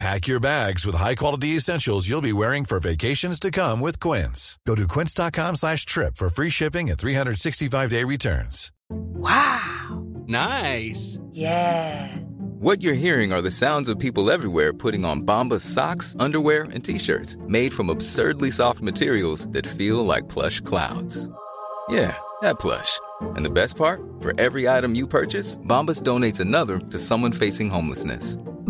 [0.00, 4.58] Pack your bags with high-quality essentials you'll be wearing for vacations to come with Quince.
[4.66, 8.72] Go to quince.com slash trip for free shipping and 365-day returns.
[8.90, 10.04] Wow.
[10.26, 11.18] Nice.
[11.30, 12.16] Yeah.
[12.58, 16.84] What you're hearing are the sounds of people everywhere putting on Bombas socks, underwear, and
[16.84, 21.28] T-shirts made from absurdly soft materials that feel like plush clouds.
[21.88, 22.98] Yeah, that plush.
[23.20, 24.00] And the best part?
[24.20, 28.38] For every item you purchase, Bombas donates another to someone facing homelessness.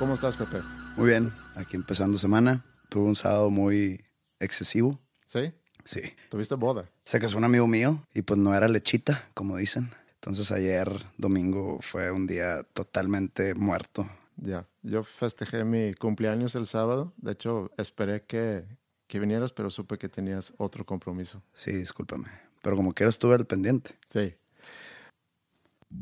[0.00, 0.62] ¿Cómo estás, Pepe?
[0.96, 2.64] Muy bien, aquí empezando semana.
[2.88, 4.02] Tuve un sábado muy
[4.38, 4.98] excesivo.
[5.26, 5.52] ¿Sí?
[5.84, 6.00] Sí.
[6.30, 6.88] ¿Tuviste boda?
[7.04, 9.90] Se casó un amigo mío y pues no era lechita, como dicen.
[10.14, 14.08] Entonces ayer, domingo, fue un día totalmente muerto.
[14.38, 14.66] Ya.
[14.80, 17.12] Yo festejé mi cumpleaños el sábado.
[17.18, 18.64] De hecho, esperé que,
[19.06, 21.42] que vinieras, pero supe que tenías otro compromiso.
[21.52, 22.28] Sí, discúlpame.
[22.62, 23.90] Pero como quiera estuve al pendiente.
[24.08, 24.34] Sí.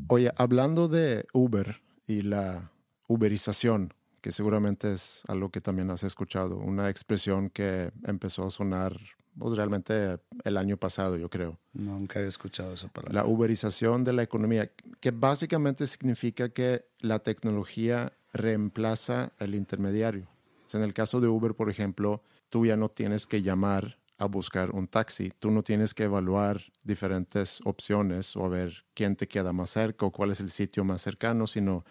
[0.07, 2.71] Oye, hablando de Uber y la
[3.09, 8.95] uberización, que seguramente es algo que también has escuchado, una expresión que empezó a sonar
[9.37, 11.57] pues, realmente el año pasado, yo creo.
[11.73, 13.23] Nunca había escuchado esa palabra.
[13.23, 20.27] La uberización de la economía, que básicamente significa que la tecnología reemplaza el intermediario.
[20.71, 24.71] En el caso de Uber, por ejemplo, tú ya no tienes que llamar a buscar
[24.71, 25.31] un taxi.
[25.39, 30.05] Tú no tienes que evaluar diferentes opciones o a ver quién te queda más cerca
[30.05, 31.85] o cuál es el sitio más cercano, sino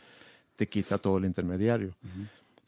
[0.59, 1.95] te quita todo el intermediario.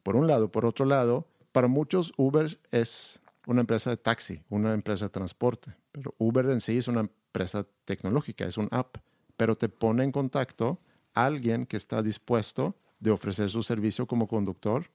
[0.05, 0.51] Por un lado.
[0.51, 5.75] Por otro lado, para muchos Uber es una empresa de taxi, una empresa de transporte,
[5.91, 8.99] pero Uber en sí es una empresa tecnológica, es un app,
[9.37, 10.79] pero te pone en contacto
[11.15, 14.87] alguien que está dispuesto de ofrecer su servicio como conductor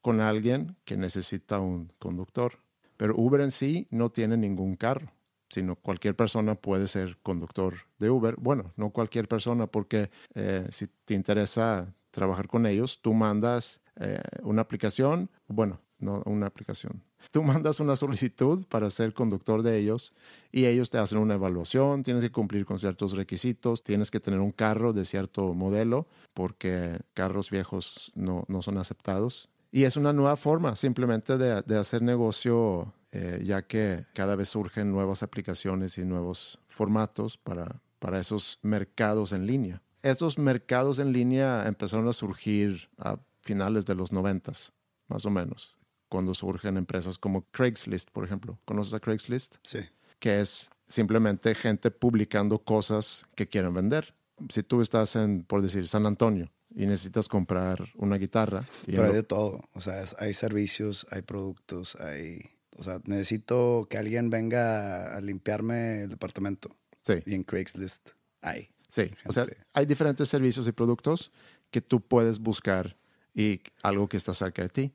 [0.00, 2.60] con alguien que necesita un conductor.
[2.96, 5.08] Pero Uber en sí no tiene ningún carro,
[5.48, 8.36] sino cualquier persona puede ser conductor de Uber.
[8.38, 14.20] Bueno, no cualquier persona, porque eh, si te interesa trabajar con ellos, tú mandas eh,
[14.42, 17.02] una aplicación, bueno, no una aplicación.
[17.30, 20.12] Tú mandas una solicitud para ser conductor de ellos
[20.52, 24.40] y ellos te hacen una evaluación, tienes que cumplir con ciertos requisitos, tienes que tener
[24.40, 29.48] un carro de cierto modelo porque carros viejos no, no son aceptados.
[29.72, 34.50] Y es una nueva forma simplemente de, de hacer negocio, eh, ya que cada vez
[34.50, 39.82] surgen nuevas aplicaciones y nuevos formatos para, para esos mercados en línea.
[40.04, 44.72] Estos mercados en línea empezaron a surgir a finales de los noventas,
[45.08, 45.74] más o menos,
[46.08, 48.58] cuando surgen empresas como Craigslist, por ejemplo.
[48.66, 49.56] ¿Conoces a Craigslist?
[49.62, 49.78] Sí.
[50.18, 54.14] Que es simplemente gente publicando cosas que quieren vender.
[54.50, 58.64] Si tú estás en, por decir, San Antonio y necesitas comprar una guitarra.
[58.86, 59.60] Y Pero hay lo- de todo.
[59.72, 62.50] O sea, es- hay servicios, hay productos, hay...
[62.76, 66.76] O sea, necesito que alguien venga a limpiarme el departamento.
[67.02, 67.14] Sí.
[67.24, 68.10] Y en Craigslist
[68.42, 68.68] hay.
[68.94, 71.32] Sí, o sea, hay diferentes servicios y productos
[71.72, 72.96] que tú puedes buscar
[73.34, 74.92] y algo que está cerca de ti,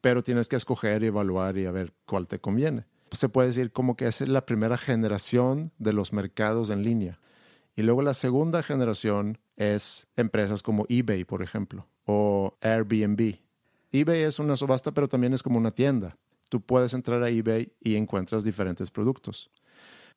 [0.00, 2.84] pero tienes que escoger y evaluar y a ver cuál te conviene.
[3.12, 7.20] Se puede decir como que es la primera generación de los mercados en línea.
[7.76, 13.36] Y luego la segunda generación es empresas como eBay, por ejemplo, o Airbnb.
[13.92, 16.18] eBay es una subasta, pero también es como una tienda.
[16.48, 19.48] Tú puedes entrar a eBay y encuentras diferentes productos.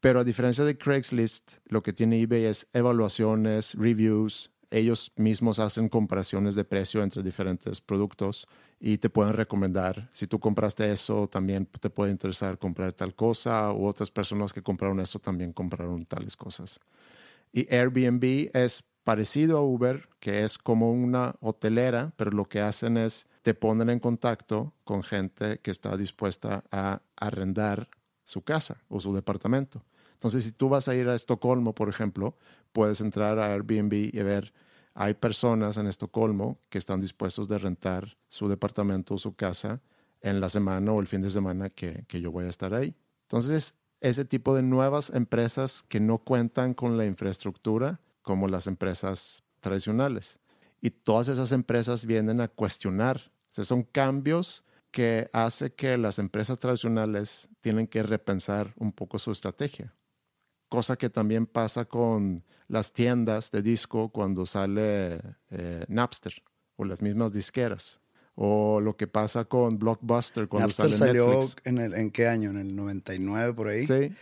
[0.02, 4.50] Pero a diferencia de Craigslist, lo que tiene eBay es evaluaciones, reviews.
[4.72, 8.48] Ellos mismos hacen comparaciones de precio entre diferentes productos
[8.80, 10.10] y te pueden recomendar.
[10.12, 14.64] Si tú compraste eso, también te puede interesar comprar tal cosa, u otras personas que
[14.64, 16.80] compraron eso también compraron tales cosas.
[17.52, 22.98] Y Airbnb es parecido a Uber, que es como una hotelera, pero lo que hacen
[22.98, 27.88] es te ponen en contacto con gente que está dispuesta a arrendar
[28.24, 29.84] su casa o su departamento.
[30.22, 32.38] Entonces, si tú vas a ir a Estocolmo, por ejemplo,
[32.74, 34.54] puedes entrar a Airbnb y ver,
[34.94, 39.82] hay personas en Estocolmo que están dispuestos de rentar su departamento o su casa
[40.22, 42.96] en la semana o el fin de semana que, yo voy a estar ahí.
[43.24, 49.42] Entonces, ese tipo de nuevas empresas que no cuentan con la infraestructura como las empresas
[49.60, 50.38] tradicionales.
[50.82, 53.32] Y todas esas empresas vienen a cuestionar.
[53.50, 59.18] O sea, son cambios que hace que las empresas tradicionales tienen que repensar un poco
[59.18, 59.92] su estrategia.
[60.72, 65.20] Cosa que también pasa con las tiendas de disco cuando sale
[65.50, 66.34] eh, Napster
[66.78, 68.00] o las mismas disqueras.
[68.36, 71.56] O lo que pasa con Blockbuster cuando Napster sale salió Netflix.
[71.66, 72.52] en, el, ¿en qué año?
[72.52, 73.86] En el 99 por ahí.
[73.86, 74.16] Sí,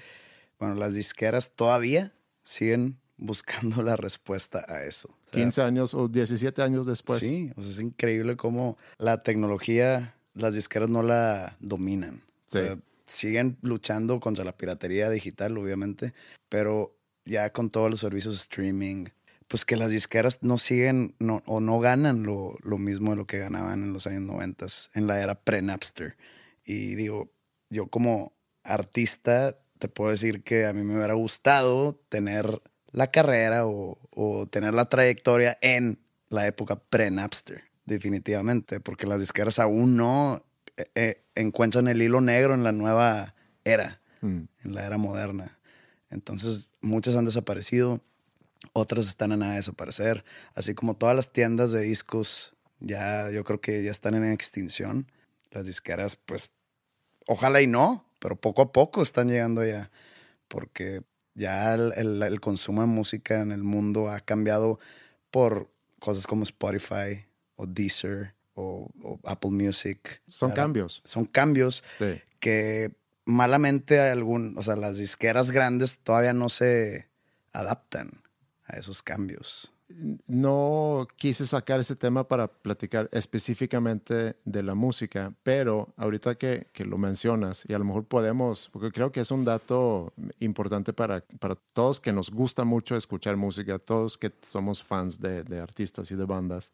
[0.57, 2.12] Bueno, las disqueras todavía
[2.44, 5.10] siguen buscando la respuesta a eso.
[5.10, 7.19] O sea, 15 años o 17 años después.
[7.19, 12.16] sí, o sea, es increíble cómo la tecnología, las disqueras no la dominan.
[12.16, 12.57] O Sí.
[12.57, 12.80] sea,
[13.10, 16.14] siguen luchando contra la piratería digital, obviamente,
[16.48, 19.06] pero ya con todos los servicios de streaming,
[19.48, 23.28] pues que las disqueras no siguen no, o no ganan lo, lo mismo de lo
[23.28, 26.18] que ganaban en los años 90, en la era pre-Napster.
[26.64, 27.32] Y digo,
[27.70, 28.34] yo como
[28.64, 32.62] artista te puedo decir que a mí me hubiera gustado tener
[32.92, 39.58] la carrera o, o tener la trayectoria en la época pre-Napster, definitivamente, porque las disqueras
[39.58, 40.44] aún no
[40.80, 43.33] eh, eh, encuentran el hilo negro en la nueva
[43.63, 44.44] era, Mm.
[44.63, 45.57] en la era moderna.
[46.09, 48.01] Entonces, muchas han desaparecido,
[48.74, 50.24] otras están a nada de desaparecer,
[50.56, 55.12] así como todas las tiendas de discos ya yo creo que ya están en extinción.
[55.51, 56.51] Las disqueras, pues,
[57.27, 59.91] ojalá y no, pero poco a poco están llegando ya,
[60.47, 61.03] porque
[61.36, 64.80] ya el, el- el consumo de música en el mundo ha cambiado
[65.31, 65.69] por
[66.00, 67.25] cosas como Spotify
[67.56, 70.22] o Deezer o, o Apple Music.
[70.28, 71.02] Son Ahora, cambios.
[71.06, 72.20] Son cambios Sí.
[72.40, 72.92] que
[73.26, 77.08] malamente algún, o sea, las disqueras grandes todavía no se
[77.54, 78.10] adaptan
[78.66, 79.72] a esos cambios.
[80.28, 86.86] no quise sacar ese tema para platicar específicamente de la música, pero ahorita que, que
[86.86, 91.22] lo mencionas, y a lo mejor podemos, porque creo que es un dato importante para,
[91.40, 96.12] para todos que nos gusta mucho escuchar música, todos que somos fans de, de artistas
[96.12, 96.72] y de bandas,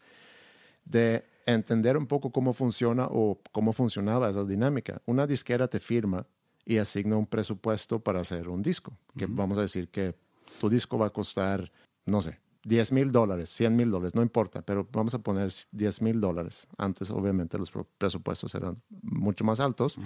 [0.84, 5.02] de entender un poco cómo funciona o cómo funcionaba esa dinámica.
[5.06, 6.26] Una disquera te firma
[6.66, 10.16] y asigna un presupuesto para hacer un disco, que vamos a decir que
[10.60, 11.72] tu disco va a costar,
[12.06, 16.02] no sé, 10 mil dólares, 100 mil dólares, no importa, pero vamos a poner 10
[16.02, 16.68] mil dólares.
[16.78, 19.98] Antes, obviamente, los presupuestos eran mucho más altos,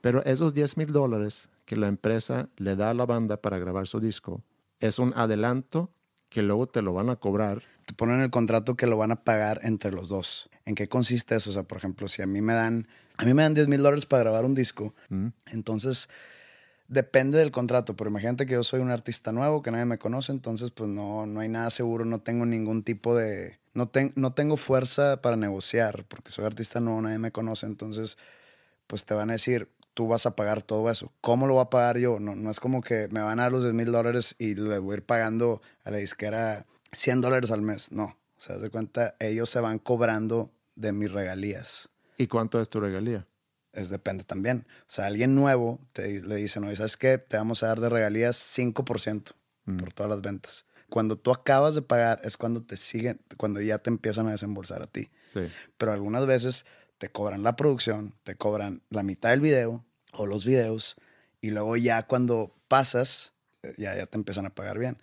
[0.00, 3.86] pero esos 10 mil dólares que la empresa le da a la banda para grabar
[3.86, 4.42] su disco
[4.80, 5.90] es un adelanto
[6.30, 7.62] que luego te lo van a cobrar.
[7.84, 10.48] Te ponen en el contrato que lo van a pagar entre los dos.
[10.64, 11.50] ¿En qué consiste eso?
[11.50, 12.86] O sea, por ejemplo, si a mí me dan,
[13.16, 14.94] a mí me dan 10 mil dólares para grabar un disco,
[15.50, 16.08] entonces
[16.88, 20.30] depende del contrato, pero imagínate que yo soy un artista nuevo, que nadie me conoce,
[20.32, 23.58] entonces pues no, no hay nada seguro, no tengo ningún tipo de...
[23.74, 28.18] No, ten- no tengo fuerza para negociar, porque soy artista nuevo, nadie me conoce, entonces
[28.86, 31.10] pues te van a decir, tú vas a pagar todo eso.
[31.22, 32.20] ¿Cómo lo voy a pagar yo?
[32.20, 34.78] No, no es como que me van a dar los 10 mil dólares y le
[34.78, 37.90] voy a ir pagando a la disquera 100 dólares al mes.
[37.92, 42.80] No, sea, de cuenta, ellos se van cobrando de mis regalías ¿Y cuánto es tu
[42.80, 43.26] regalía?
[43.72, 44.66] es depende también.
[44.82, 47.18] O sea, alguien nuevo te, le dice, no, ¿sabes qué?
[47.18, 49.32] Te vamos a dar de regalías 5%
[49.78, 50.66] por todas las ventas.
[50.90, 54.82] Cuando tú acabas de pagar es cuando te siguen, cuando ya te empiezan a desembolsar
[54.82, 55.10] a ti.
[55.26, 55.48] Sí.
[55.78, 56.66] Pero algunas veces
[56.98, 60.96] te cobran la producción, te cobran la mitad del video o los videos
[61.40, 64.98] y luego ya cuando pasas, eh, ya, ya te empiezan a pagar bien.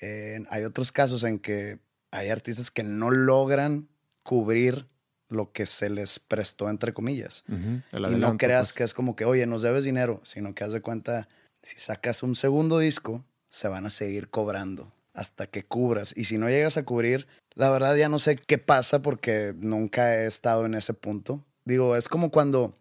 [0.00, 1.78] Eh, hay otros casos en que
[2.12, 3.88] hay artistas que no logran
[4.22, 4.86] cubrir
[5.28, 7.42] lo que se les prestó, entre comillas.
[7.48, 8.72] Ujú, el Y no adelanto, creas pues.
[8.74, 11.28] que es como que, oye, nos debes dinero, sino que haz de cuenta,
[11.62, 16.12] si sacas un segundo disco, se van a seguir cobrando hasta que cubras.
[16.16, 20.16] Y si no llegas a cubrir, la verdad ya no sé qué pasa porque nunca
[20.16, 21.44] he estado en ese punto.
[21.64, 22.76] Digo, es como cuando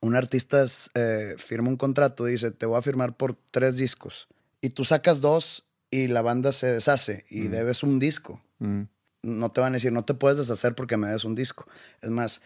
[0.00, 4.28] un artista eh, firma un contrato dice, te voy a firmar por tres discos.
[4.60, 8.40] Y tú sacas dos y la banda se deshace y debes un disco.
[8.60, 8.82] Mm.
[9.22, 11.66] No te van a decir, no te puedes deshacer porque me des un disco.
[12.00, 12.40] Es más,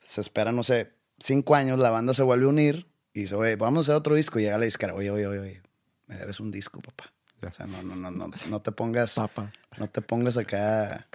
[0.00, 3.54] se espera, no sé, cinco años, la banda se vuelve a unir y dice, oye,
[3.56, 4.38] vamos a hacer otro disco.
[4.40, 5.62] Y llega la disquera, oye, oye, oye, oye,
[6.08, 7.12] me debes un disco, papá.
[7.42, 7.48] Ya.
[7.50, 9.52] O sea, no, no, no, no, no te pongas, Papá.
[9.78, 11.06] no te pongas acá,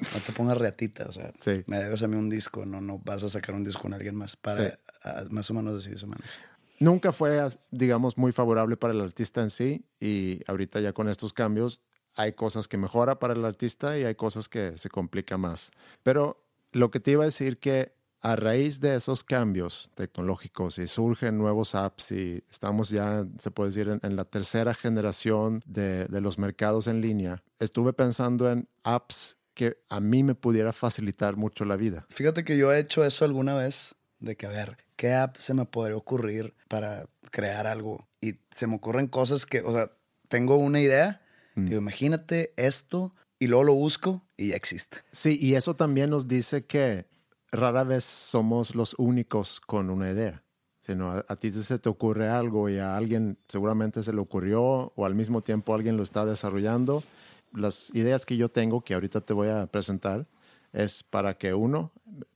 [0.00, 1.04] no te pongas reatita.
[1.06, 1.62] O sea, Sí.
[1.66, 4.14] me debes a mí un disco, no, no vas a sacar un disco con alguien
[4.16, 4.36] más.
[4.36, 4.72] Para, Sí.
[5.04, 6.28] a- más o menos así se maneja.
[6.78, 7.38] Nunca fue,
[7.70, 11.82] digamos, muy favorable para el artista en sí y ahorita ya con estos cambios
[12.20, 15.70] hay cosas que mejora para el artista y hay cosas que se complica más.
[16.02, 20.86] Pero lo que te iba a decir que a raíz de esos cambios tecnológicos y
[20.86, 26.20] surgen nuevos apps y estamos ya, se puede decir, en, la tercera generación de, de
[26.20, 31.64] los mercados en línea, estuve pensando en apps que a mí me pudiera facilitar mucho
[31.64, 32.06] la vida.
[32.10, 35.54] Fíjate que yo he hecho eso alguna vez de que a ver, ¿qué app se
[35.54, 38.06] me podría ocurrir para crear algo?
[38.20, 39.90] Y se me ocurren cosas que, o sea,
[40.28, 41.22] tengo una idea,
[41.66, 44.98] digo, imagínate esto, y luego lo busco y ya existe.
[45.10, 47.06] Sí, y eso también nos dice que
[47.50, 50.44] rara vez somos los únicos con una idea.
[50.80, 54.92] Sino a, a ti se te ocurre algo y a alguien seguramente se le ocurrió
[54.94, 57.02] o al mismo tiempo alguien lo está desarrollando.
[57.52, 60.26] Las ideas que yo tengo, que ahorita te voy a presentar,
[60.72, 61.92] es para que uno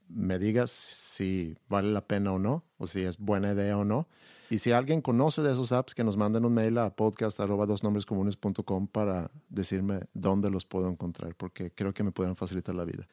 [0.09, 4.07] me digas si vale la pena o no, o si es buena idea o no.
[4.49, 9.31] Y si alguien conoce de esos apps, que nos manden un mail a podcast.dosnombrescomunes.com para
[9.49, 13.07] decirme dónde los puedo encontrar, porque creo que me pueden facilitar la vida.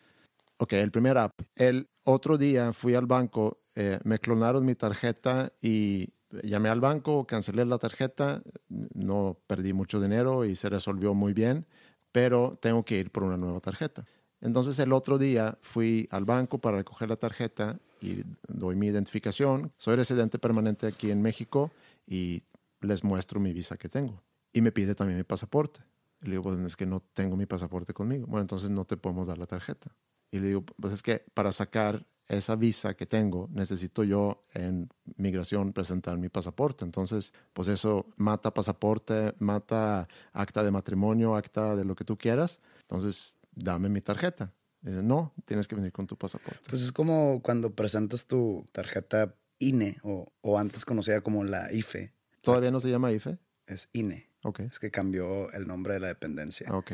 [0.59, 1.41] Ok, el primer app.
[1.57, 6.11] El otro día fui al banco, eh, me clonaron mi tarjeta y
[6.43, 11.67] llamé al banco, cancelé la tarjeta, no perdí mucho dinero y se resolvió muy bien,
[12.13, 14.05] pero tengo que ir por una nueva tarjeta.
[14.43, 19.73] Entonces el otro día fui al banco para recoger la tarjeta y doy mi identificación.
[19.77, 21.71] Soy residente permanente aquí en México
[22.07, 22.43] y
[22.81, 24.21] les muestro mi visa que tengo.
[24.53, 25.81] Y me pide también mi pasaporte.
[26.21, 28.27] Y le digo, pues es que no tengo mi pasaporte conmigo.
[28.27, 29.95] Bueno, entonces no te podemos dar la tarjeta.
[30.33, 34.89] Y le digo, pues es que para sacar esa visa que tengo, necesito yo en
[35.17, 36.85] migración presentar mi pasaporte.
[36.85, 42.61] Entonces, pues eso mata pasaporte, mata acta de matrimonio, acta de lo que tú quieras.
[42.83, 44.53] Entonces, dame mi tarjeta.
[44.81, 46.61] Dice, no, tienes que venir con tu pasaporte.
[46.69, 52.13] Pues es como cuando presentas tu tarjeta INE o, o antes conocida como la IFE.
[52.41, 53.39] ¿Todavía no se llama IFE?
[53.67, 54.29] Es INE.
[54.43, 54.61] Ok.
[54.61, 56.75] Es que cambió el nombre de la dependencia.
[56.75, 56.93] Ok.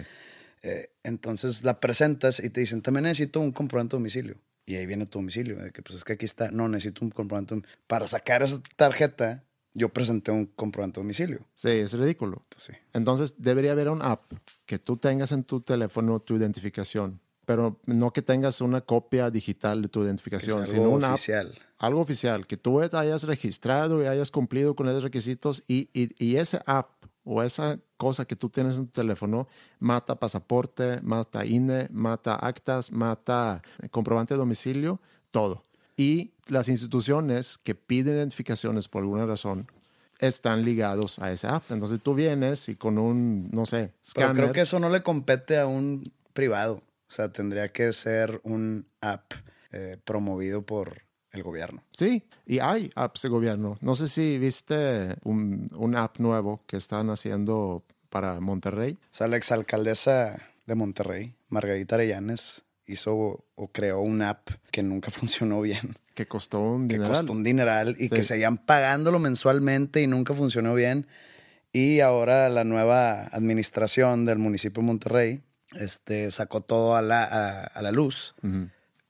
[0.63, 4.37] Eh, entonces la presentas y te dicen, también necesito un comprobante de domicilio.
[4.67, 5.57] Y ahí viene tu domicilio.
[5.57, 6.51] De que pues es que aquí está.
[6.51, 7.63] No, necesito un comprobante.
[7.87, 9.45] Para sacar esa tarjeta,
[9.79, 11.47] yo presenté un comprobante de domicilio.
[11.55, 12.43] Sí, es ridículo.
[12.49, 12.73] Pues sí.
[12.93, 14.33] Entonces, debería haber un app
[14.67, 19.81] que tú tengas en tu teléfono tu identificación, pero no que tengas una copia digital
[19.81, 21.59] de tu identificación, sea sino algo una app oficial.
[21.79, 26.37] algo oficial, que tú hayas registrado y hayas cumplido con esos requisitos y, y, y
[26.37, 26.91] ese app
[27.25, 32.91] o esa cosa que tú tienes en tu teléfono mata pasaporte, mata INE, mata actas,
[32.91, 35.65] mata comprobante de domicilio, todo.
[35.97, 39.71] Y las instituciones que piden identificaciones por alguna razón
[40.19, 41.71] están ligados a esa app.
[41.71, 44.37] Entonces tú vienes y con un, no sé, Pero scanner.
[44.43, 46.03] creo que eso no le compete a un
[46.33, 46.83] privado.
[47.09, 49.33] O sea, tendría que ser un app
[49.73, 51.83] eh, promovido por el gobierno.
[51.93, 53.77] Sí, y hay apps de gobierno.
[53.81, 58.99] No sé si viste un, un app nuevo que están haciendo para Monterrey.
[59.13, 65.11] O sea, la exalcaldesa de Monterrey, Margarita Arellanes, hizo o creó una app que nunca
[65.13, 65.97] funcionó bien.
[66.15, 67.17] que costó un Que dineral.
[67.17, 68.11] costó un dineral y Sí.
[68.11, 71.07] que seguían pagándolo mensualmente y nunca funcionó bien.
[71.73, 75.43] Y ahora la nueva administración del municipio de Monterrey
[75.77, 78.35] este, sacó todo a la, a, a la luz.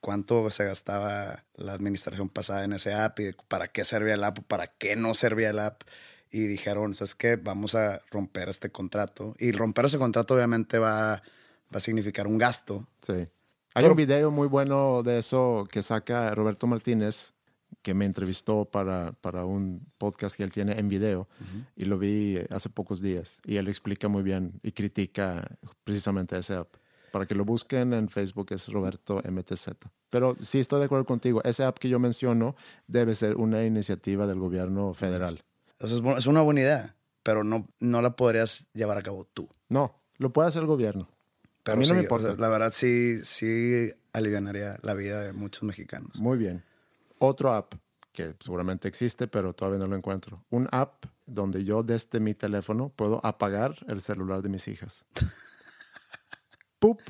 [0.01, 4.23] Cuánto se gastaba la administración pasada en ese app y de para qué servía el
[4.25, 5.83] app, para qué no servía el app.
[6.31, 7.37] Y dijeron, ¿sabes qué?
[7.37, 9.35] Vamos a romper este contrato.
[9.39, 11.15] Y romper ese contrato obviamente va,
[11.75, 12.87] va a significar un gasto.
[13.03, 13.25] Sí.
[13.79, 17.35] Hay un video muy bueno de eso que saca Roberto Martínez,
[17.81, 21.29] que me entrevistó para, para un podcast que él tiene en video,
[21.77, 23.41] y lo vi hace pocos días.
[23.45, 25.47] Y él explica muy bien y critica
[25.85, 26.75] precisamente ese app.
[27.13, 29.69] Para que lo busquen en Facebook es Roberto MTZ.
[30.11, 32.57] Pero sí estoy de acuerdo contigo, ese app que yo menciono
[32.89, 35.45] debe ser una iniciativa del gobierno federal.
[35.79, 39.49] Entonces, es una buena idea, pero no, no la podrías llevar a cabo tú.
[39.69, 41.09] No, lo puede hacer el gobierno.
[41.69, 42.35] Pero a mí no sí, me importa.
[42.39, 46.19] la verdad sí, sí alivianaría la vida de muchos mexicanos.
[46.19, 46.65] Muy bien.
[47.19, 47.75] Otro app
[48.13, 50.43] que seguramente existe, pero todavía no lo encuentro.
[50.49, 55.05] Un app donde yo desde mi teléfono puedo apagar el celular de mis hijas.
[56.79, 57.01] ¡Pup!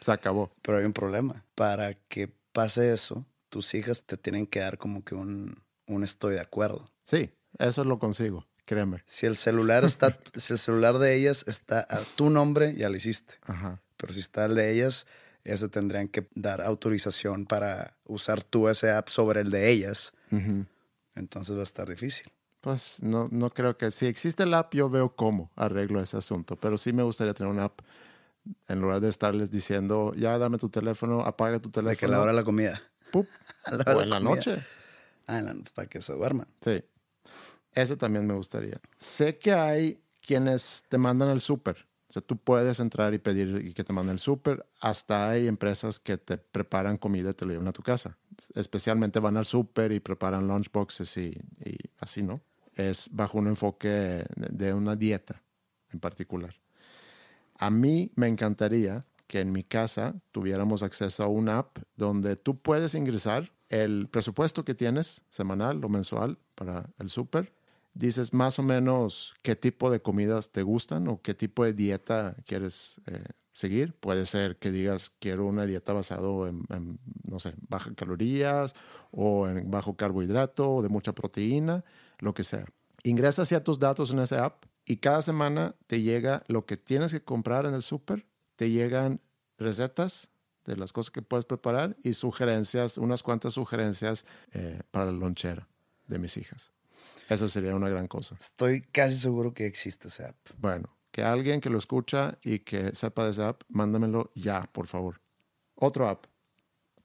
[0.00, 0.50] Se acabó.
[0.62, 1.44] Pero hay un problema.
[1.54, 6.32] Para que pase eso, tus hijas te tienen que dar como que un, un estoy
[6.32, 6.90] de acuerdo.
[7.02, 9.02] Sí, eso lo consigo, créeme.
[9.06, 12.96] Si el celular está, si el celular de ellas está a tu nombre, ya lo
[12.96, 13.34] hiciste.
[13.46, 13.80] Ajá.
[13.96, 15.06] Pero si está el de ellas,
[15.42, 20.12] ellas te tendrían que dar autorización para usar tú ese app sobre el de ellas.
[21.14, 22.30] Entonces va a estar difícil.
[22.60, 26.56] Pues no, no creo que si existe el app, yo veo cómo arreglo ese asunto.
[26.56, 27.80] Pero sí me gustaría tener una app
[28.68, 31.90] en lugar de estarles diciendo, ya dame tu teléfono, apaga tu teléfono.
[31.90, 32.82] De que la hora de la comida.
[33.10, 33.26] ¡pup!
[33.64, 34.58] A la hora o en la noche.
[35.26, 35.42] Ah,
[35.74, 36.46] para que se duerman.
[36.60, 36.82] Sí.
[37.78, 38.80] Eso también me gustaría.
[38.96, 41.86] Sé que hay quienes te mandan el súper.
[42.08, 44.66] O sea, tú puedes entrar y pedir y que te manden el súper.
[44.80, 48.18] Hasta hay empresas que te preparan comida y te lo llevan a tu casa.
[48.54, 52.40] Especialmente van al súper y preparan lunchboxes y, y así, ¿no?
[52.74, 55.40] Es bajo un enfoque de una dieta
[55.92, 56.56] en particular.
[57.54, 62.58] A mí me encantaría que en mi casa tuviéramos acceso a una app donde tú
[62.58, 67.52] puedes ingresar el presupuesto que tienes semanal o mensual para el súper,
[67.98, 72.36] dices más o menos qué tipo de comidas te gustan o qué tipo de dieta
[72.46, 73.92] quieres eh, seguir.
[73.94, 78.72] Puede ser que digas, quiero una dieta basada en, no sé, bajas calorías
[79.10, 81.84] o en bajo carbohidrato o de mucha proteína,
[82.20, 82.66] lo que sea.
[83.02, 87.22] Ingresas ciertos datos en esa app y cada semana te llega lo que tienes que
[87.24, 89.20] comprar en el súper, te llegan
[89.58, 90.30] recetas
[90.64, 95.68] de las cosas que puedes preparar y sugerencias, unas cuantas sugerencias eh, para la lonchera
[96.06, 96.72] de mis hijas.
[97.28, 98.36] Eso sería una gran cosa.
[98.40, 100.36] Estoy casi seguro que existe esa app.
[100.58, 104.86] Bueno, que alguien que lo escucha y que sepa de esa app, mándamelo ya, por
[104.86, 105.20] favor.
[105.74, 106.24] Otro app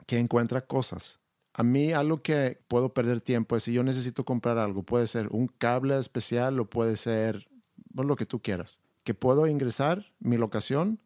[0.08, 1.20] que encuentra cosas.
[1.54, 4.84] A mí algo que puedo perder tiempo es si yo necesito comprar algo.
[4.84, 7.48] Puede ser un cable especial o puede ser
[7.92, 8.80] bueno, lo que tú quieras.
[9.04, 11.00] Que puedo ingresar mi locación,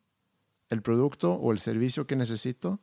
[0.69, 2.79] el producto o el servicio que necesito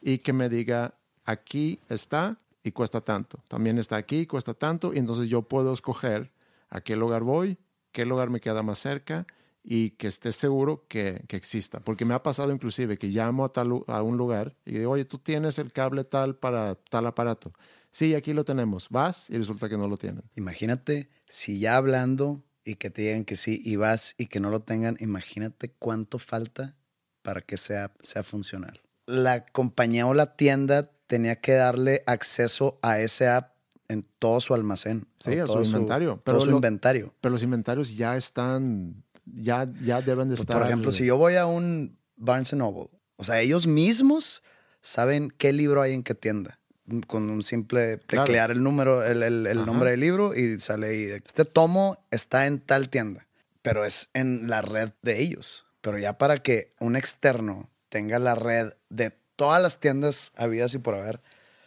[0.00, 3.42] y que me diga aquí está y cuesta tanto.
[3.48, 4.94] También está aquí y cuesta tanto.
[4.94, 6.32] Y entonces yo puedo escoger
[6.68, 7.58] a qué lugar voy,
[7.92, 9.26] qué lugar me queda más cerca
[9.64, 11.80] y que esté seguro que, que, exista.
[11.80, 15.04] Porque me ha pasado inclusive que llamo a, tal, a un lugar y digo, oye,
[15.04, 17.52] tú tienes el cable tal para tal aparato.
[17.90, 18.88] Sí, aquí lo tenemos.
[18.88, 20.22] Vas y resulta que no lo tienen.
[20.34, 24.50] Imagínate si ya hablando y que te digan que sí y vas y que no
[24.50, 26.76] lo tengan, imagínate cuánto falta
[27.22, 28.80] para que sea, sea funcional.
[29.06, 33.52] La compañía o la tienda tenía que darle acceso a ese app
[33.88, 35.06] en todo su almacén.
[35.20, 36.22] Sí, a su inventario.
[36.24, 37.14] Pero todo su lo, inventario.
[37.20, 40.56] Pero los inventarios ya están, ya, ya deben de Pues, estar.
[40.56, 44.42] por ejemplo, si yo voy a un Barnes Noble, o sea, ellos mismos
[44.80, 46.58] saben qué libro hay en qué tienda.
[47.06, 48.24] Con un simple Claro.
[48.24, 51.02] teclear el número, el, el- el nombre del libro y sale ahí.
[51.04, 53.28] Este tomo está en tal tienda,
[53.60, 55.66] pero es en la red de ellos.
[55.82, 60.78] Pero ya para que un externo tenga la red de todas las tiendas habidas y
[60.78, 61.20] por haber,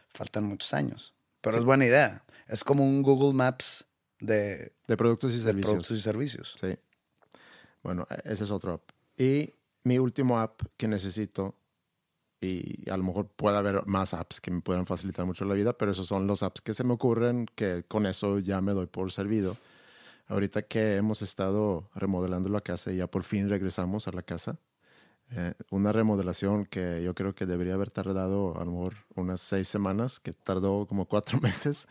[0.08, 1.14] faltan muchos años.
[1.42, 2.24] Pero es buena idea.
[2.48, 3.84] Es como un Google Maps
[4.22, 5.72] de, de productos y de servicios.
[5.72, 6.56] productos y servicios.
[6.58, 6.78] Sí.
[7.84, 8.82] Bueno, e- ese es otro app.
[9.18, 9.54] Y
[9.84, 11.54] mi último app que necesito,
[12.40, 15.78] y a lo mejor puede haber más apps que me puedan facilitar mucho la vida,
[15.78, 18.86] pero esos son los apps que se me ocurren, que con eso ya me doy
[18.86, 19.58] por servido.
[20.28, 24.60] Ahorita que hemos estado remodelando la casa y ya por fin regresamos a la casa,
[25.32, 29.68] eh, una remodelación que yo creo que debería haber tardado a lo mejor unas seis
[29.68, 31.88] semanas, que tardó como cuatro meses,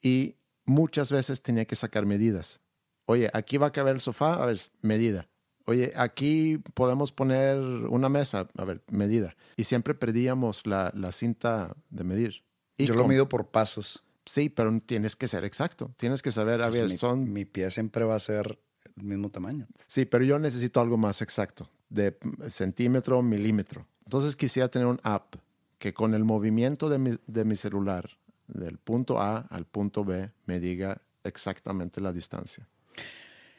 [0.00, 2.60] y muchas veces tenía que sacar medidas.
[3.06, 5.28] Oye, aquí va a caber el sofá, a ver, medida.
[5.66, 9.36] Oye, aquí podemos poner una mesa, a ver, medida.
[9.56, 12.44] Y siempre perdíamos la, la cinta de medir.
[12.76, 14.02] Y Yo lo mido por pasos.
[14.24, 15.92] Sí, pero tienes que ser exacto.
[15.96, 17.32] Tienes que saber, a Pues ver, mi, son...
[17.32, 18.58] mi pie siempre va a ser
[18.96, 19.66] el mismo tamaño.
[19.86, 22.16] Sí, pero yo necesito algo más exacto, de
[22.48, 23.86] centímetro, milímetro.
[24.04, 25.34] Entonces quisiera tener un app
[25.78, 28.08] que con el movimiento de mi, de mi celular,
[28.46, 32.68] del punto A al punto B, me diga exactamente la distancia.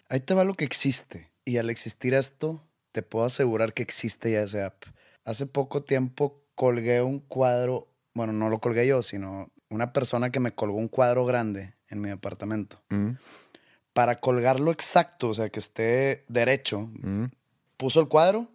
[0.10, 1.32] Ahí te va lo que existe.
[1.46, 4.84] Y al existir esto, te puedo asegurar que existe ya ese app.
[5.26, 10.40] Hace poco tiempo colgué un cuadro, bueno, no lo colgué yo, sino una persona que
[10.40, 12.82] me colgó un cuadro grande en mi apartamento.
[12.90, 13.12] Mm,
[13.94, 17.26] Para colgarlo exacto, o sea, que esté derecho, mm,
[17.84, 18.50] puso el cuadro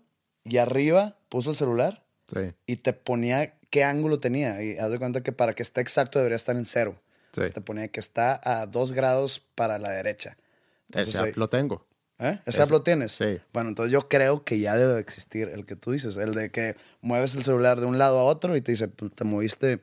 [0.44, 4.62] y arriba puso el celular Sí, y te ponía qué ángulo tenía.
[4.62, 6.94] Y haz de cuenta que para que esté exacto debería estar en cero.
[6.96, 7.06] sí.
[7.32, 10.38] Entonces te ponía que está a dos grados para la derecha.
[10.86, 11.86] Entonces, Ese app lo tengo.
[12.18, 12.38] ¿Eh?
[12.46, 13.12] ¿Ese Ese- app lo tienes?
[13.12, 13.38] sí.
[13.52, 16.74] Bueno, entonces yo creo que ya debe existir el que tú dices, el de que
[17.02, 19.80] mueves el celular de un lado a otro y te dice, "Pues, te moviste.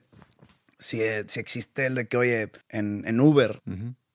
[0.79, 3.62] Si, si existe el de que, oye, en, en Uber,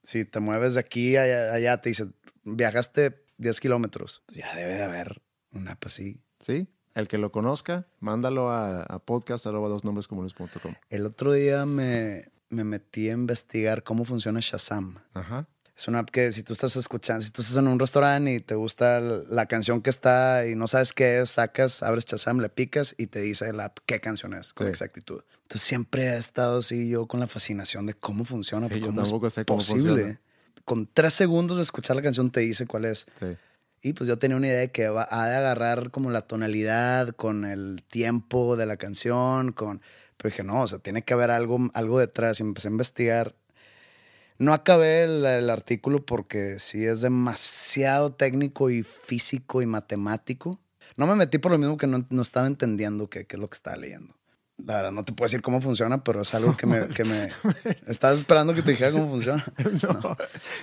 [0.02, 2.06] si te mueves de aquí a allá, allá, te dice,
[2.44, 4.22] viajaste 10 kilómetros.
[4.26, 5.22] Pues ya debe de haber
[5.52, 6.20] una app así.
[6.38, 6.68] ¿Sí?
[6.94, 10.74] El que lo conozca, mándalo a, a podcast arroba dos nombres comunes.com.
[10.88, 14.98] El otro día me, me metí a investigar cómo funciona Shazam.
[15.14, 15.48] Ajá.
[15.76, 18.40] Es una app que si tú estás escuchando, si tú estás en un restaurante y
[18.40, 22.50] te gusta la canción que está y no sabes qué es, sacas, abres Shazam, le
[22.50, 24.70] picas y te dice la app qué canción es con Sí.
[24.72, 25.22] exactitud.
[25.42, 28.66] Entonces siempre he estado así yo con la fascinación de cómo funciona.
[28.66, 29.88] Sí, pues, yo cómo es tampoco sé cómo posible.
[29.90, 30.20] funciona.
[30.64, 33.06] Con tres segundos de escuchar la canción te dice cuál es.
[33.14, 33.36] Sí.
[33.82, 37.08] Y pues yo tenía una idea de que va, ha de agarrar como la tonalidad
[37.10, 39.80] con el tiempo de la canción, con...
[40.16, 42.40] Pero dije, no, o sea, tiene que haber algo, algo detrás.
[42.40, 43.34] Y empecé a investigar.
[44.36, 50.60] No acabé el, el artículo porque sí es demasiado técnico y físico y matemático.
[50.96, 53.48] No me metí por lo mismo que no, no estaba entendiendo qué, qué es lo
[53.48, 54.14] que estaba leyendo.
[54.66, 56.86] La verdad, no te puedo decir cómo funciona, pero es algo que me...
[56.96, 57.28] Que me
[57.86, 59.44] ¿Estabas esperando que te dijera cómo funciona?
[59.82, 60.10] No.
[60.10, 60.16] O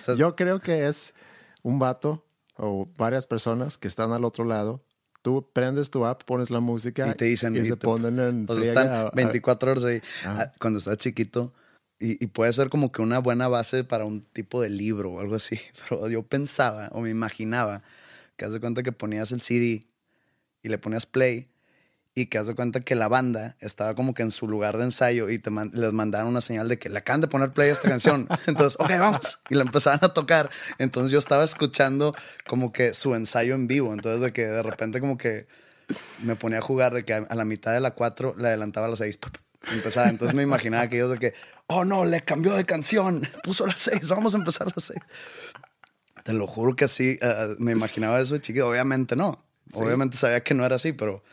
[0.06, 1.14] sea, Yo creo que es
[1.64, 4.84] un vato o varias personas que están al otro lado
[5.24, 8.20] Tú prendes tu app, pones la música Y te dicen, y y se te- ponen
[8.20, 10.02] en O sea, están a- a- 24 horas ahí.
[10.24, 10.44] Ajá.
[10.44, 11.54] Ah, Cuando estaba chiquito.
[12.00, 15.20] Y, y puede ser como que una buena base para un tipo de libro o
[15.20, 15.60] algo así.
[15.90, 17.82] Pero yo pensaba o me imaginaba
[18.38, 19.82] que haz de cuenta que ponías el CD
[20.64, 21.50] y le ponías play
[22.18, 24.86] y que haz de cuenta que la banda estaba como que en su lugar de
[24.86, 27.70] ensayo y te man- les mandaron una señal de que le acaban de poner play
[27.70, 28.28] a esta canción.
[28.48, 29.42] Entonces, ok, vamos.
[29.52, 30.50] Y la empezaban a tocar.
[30.80, 32.16] Entonces yo estaba escuchando
[32.48, 33.94] como que su ensayo en vivo.
[33.94, 35.48] Entonces de que de repente como que
[36.24, 38.90] me ponía a jugar de que a, la mitad de la 4 le adelantaba a
[38.90, 39.20] las 6.
[39.74, 40.10] Empezaba.
[40.10, 41.36] Entonces me imaginaba que ellos de que,
[41.68, 43.22] oh no, le cambió de canción.
[43.44, 45.00] Puso las 6, vamos a empezar las 6.
[46.24, 48.68] Te lo juro que así eh, me imaginaba eso de chiquito.
[48.68, 49.46] Obviamente no.
[49.74, 51.24] Obviamente sabía que no era así, pero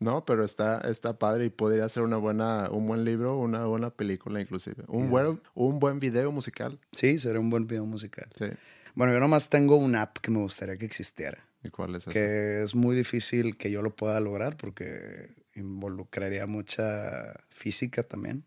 [0.00, 3.90] No, pero está, está padre y podría ser una buena, un buen libro, una buena
[3.90, 4.82] película inclusive.
[4.88, 6.80] Un, buen, un buen video musical.
[6.92, 8.28] sí, sería un buen video musical.
[8.34, 8.46] Sí.
[8.94, 11.46] Bueno, yo nomás tengo una app que me gustaría que existiera.
[11.62, 12.12] ¿Y cuál es ese?
[12.12, 18.44] que es muy difícil que yo lo pueda lograr porque involucraría mucha física también.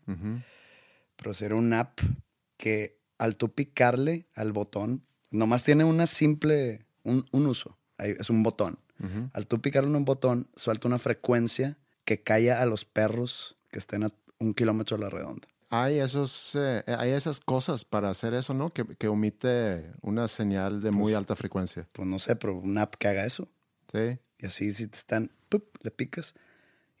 [1.16, 2.00] Pero sería una app
[2.56, 8.42] que al tú picarle al botón, nomás tiene una simple, un, un uso, es un
[8.42, 8.78] botón.
[9.32, 14.04] Al tú en un botón, suelta una frecuencia que calla a los perros que estén
[14.04, 15.46] a un kilómetro a la redonda.
[15.70, 18.70] Hay, esos, eh, hay esas cosas para hacer eso, ¿no?
[18.70, 21.86] Que, que omite una señal de muy alta frecuencia.
[21.92, 23.48] Pues no sé, pero una app que haga eso.
[23.92, 24.18] Sí.
[24.38, 25.64] Y así si te están, ¡pup!
[25.82, 26.34] le picas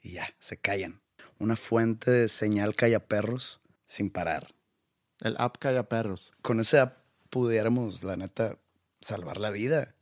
[0.02, 1.00] y ya, se callan.
[1.38, 4.54] Una fuente de señal calla perros sin parar.
[5.20, 6.32] El app Calla Perros.
[6.42, 6.98] Con esa app
[7.30, 8.58] pudiéramos, la neta,
[9.00, 9.94] salvar la vida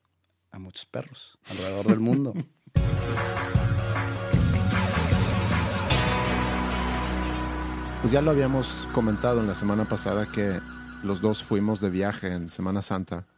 [0.52, 2.34] a muchos perros alrededor del mundo.
[8.00, 10.58] Pues ya lo habíamos comentado en la semana pasada que
[11.04, 13.28] los dos fuimos de viaje en Semana Santa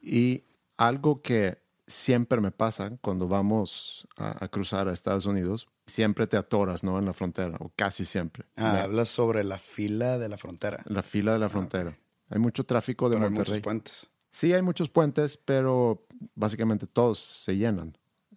[0.00, 0.44] y
[0.78, 6.38] algo que siempre me pasa cuando vamos a, a cruzar a Estados Unidos, siempre te
[6.38, 6.98] atoras, ¿no?
[6.98, 8.46] En la frontera, o casi siempre.
[8.56, 10.82] Ah, Me- hablas sobre la fila de la frontera.
[10.86, 11.98] la fila de la frontera.
[12.30, 13.62] Hay mucho tráfico de Pero hay muchos Monterrey.
[13.62, 14.06] puentes.
[14.34, 17.96] Sí, hay muchos puentes, pero básicamente todos se llenan.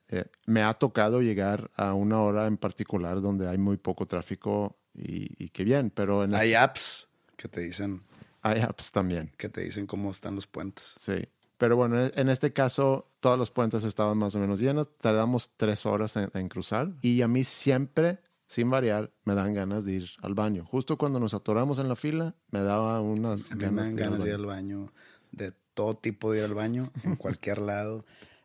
[0.09, 4.77] Eh, me ha tocado llegar a una hora en particular donde hay muy poco tráfico
[4.93, 8.03] y, y qué bien, pero en Hay apps que te dicen,
[8.43, 9.31] hay apps también.
[9.37, 10.93] que te dicen cómo están los puentes.
[10.99, 11.25] Sí.
[11.57, 14.95] Pero bueno, en- este caso todos los puentes estaban más o menos llenos.
[14.97, 19.83] Tardamos tres horas en, en cruzar y a mí siempre, sin variar, me dan ganas
[19.83, 20.63] de ir al baño.
[20.63, 23.95] Justo cuando nos atoramos en la fila, me daba unas A mí me ganas, dan
[23.95, 24.43] de ir al ganas de ir baño.
[24.43, 24.93] al baño,
[25.31, 28.03] de todo tipo de ir al baño, en cualquier lado.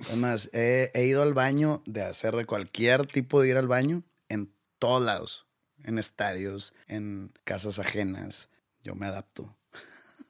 [0.09, 4.03] Además, he, he ido al baño de hacer de cualquier tipo de ir al baño
[4.29, 5.47] en todos lados.
[5.83, 8.51] En estadios, en casas ajenas.
[8.85, 9.57] Yo me adapto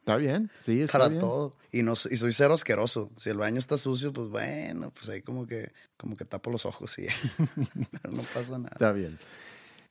[0.02, 1.20] Está bien, sí, está para bien.
[1.20, 1.56] todo.
[1.70, 3.12] Y, no, y soy cero asqueroso.
[3.16, 6.66] Si el baño está sucio, pues bueno, pues ahí como que, como que tapo los
[6.66, 7.06] ojos y
[8.10, 8.70] no pasa nada.
[8.72, 9.16] Está bien.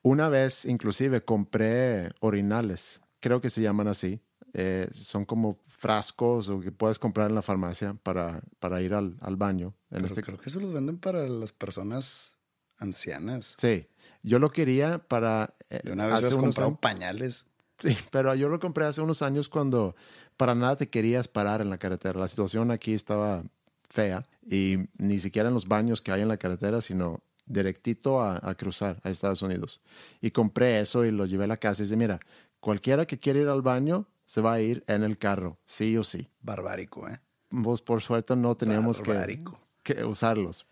[0.02, 3.00] Una vez, inclusive, compré orinales.
[3.22, 4.22] Creo que se llaman así.
[4.54, 9.16] Eh, son como frascos o que puedes comprar en la farmacia para, para ir al,
[9.22, 9.74] al baño.
[9.90, 12.38] En Pero este creo que eso los venden para las personas
[12.78, 13.56] ancianas.
[13.58, 13.88] Sí,
[14.24, 15.54] yo lo quería para...
[15.70, 17.46] eh, De una vez has comprado años- pañales.
[17.78, 19.96] Sí, pero yo lo compré hace unos años cuando
[20.38, 22.20] para nada te querías parar en la carretera.
[22.20, 23.44] La situación aquí estaba
[23.90, 28.40] fea y ni siquiera en los baños que hay en la carretera, sino directito a,
[28.48, 29.82] a cruzar a Estados Unidos.
[30.22, 32.20] Y compré eso y lo llevé a la casa y dije, mira,
[32.60, 36.04] cualquiera que quiera ir al baño se va a ir en el carro, sí o
[36.04, 36.30] sí.
[36.40, 37.20] Barbárico, ¿eh?
[37.50, 39.44] Vos por suerte no teníamos que,
[39.84, 40.66] que usarlos.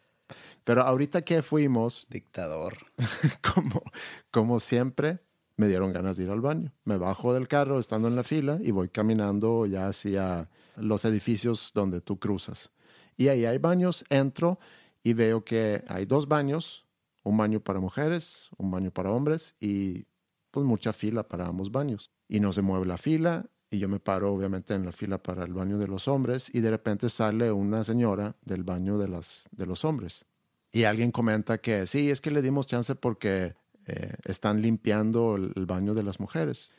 [0.64, 2.78] Pero ahorita que fuimos, Dictador.
[3.54, 3.84] como,
[4.32, 5.20] como siempre,
[5.58, 6.72] me dieron ganas de ir al baño.
[6.86, 11.72] Me bajo del carro estando en la fila y voy caminando ya hacia los edificios
[11.76, 12.72] donde tú cruzas.
[13.18, 14.58] Y ahí hay baños, entro
[15.04, 16.86] y veo que hay dos baños,
[17.24, 20.06] un baño para mujeres, un baño para hombres y
[20.50, 22.10] pues mucha fila para ambos baños.
[22.30, 25.44] Y no se mueve la fila y yo me paro obviamente en la fila para
[25.44, 29.48] el baño de los hombres y de repente sale una señora del baño de, las,
[29.52, 30.26] de los hombres.
[30.72, 35.66] Y alguien comenta que sí, es que le dimos chance porque eh, están limpiando el,
[35.66, 36.72] baño de las mujeres.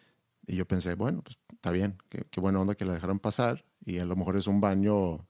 [0.46, 3.64] Y yo pensé, bueno, pues está bien, qué, qué buena onda que la dejaron pasar.
[3.84, 5.26] Y a lo mejor es un baño,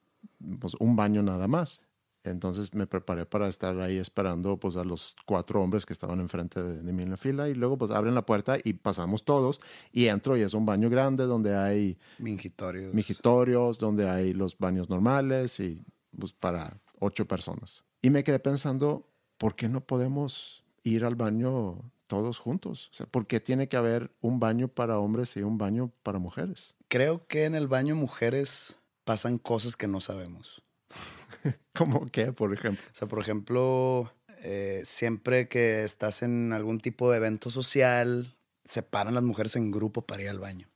[0.58, 1.82] pues un baño nada más.
[2.22, 6.62] Entonces me preparé para estar ahí esperando pues a los cuatro hombres que estaban enfrente
[6.62, 7.48] de, de mí en la fila.
[7.48, 9.60] Y luego pues abren la puerta y pasamos todos.
[9.92, 12.92] Y entro y es un baño grande donde hay Mingitorios.
[12.94, 15.84] mijitorios, donde hay los baños normales y
[16.18, 17.84] pues para ocho personas.
[18.02, 22.88] Y me quedé pensando, ¿por qué no podemos ir al baño todos juntos?
[22.92, 26.18] O sea, ¿por qué tiene que haber un baño para hombres y un baño para
[26.18, 26.74] mujeres?
[26.88, 30.62] Creo que en el baño mujeres pasan cosas que no sabemos.
[31.74, 32.84] ¿Cómo qué, por ejemplo?
[32.90, 38.82] O sea, por ejemplo, eh, siempre que estás en algún tipo de evento social, se
[38.82, 40.68] paran las mujeres en grupo para ir al baño.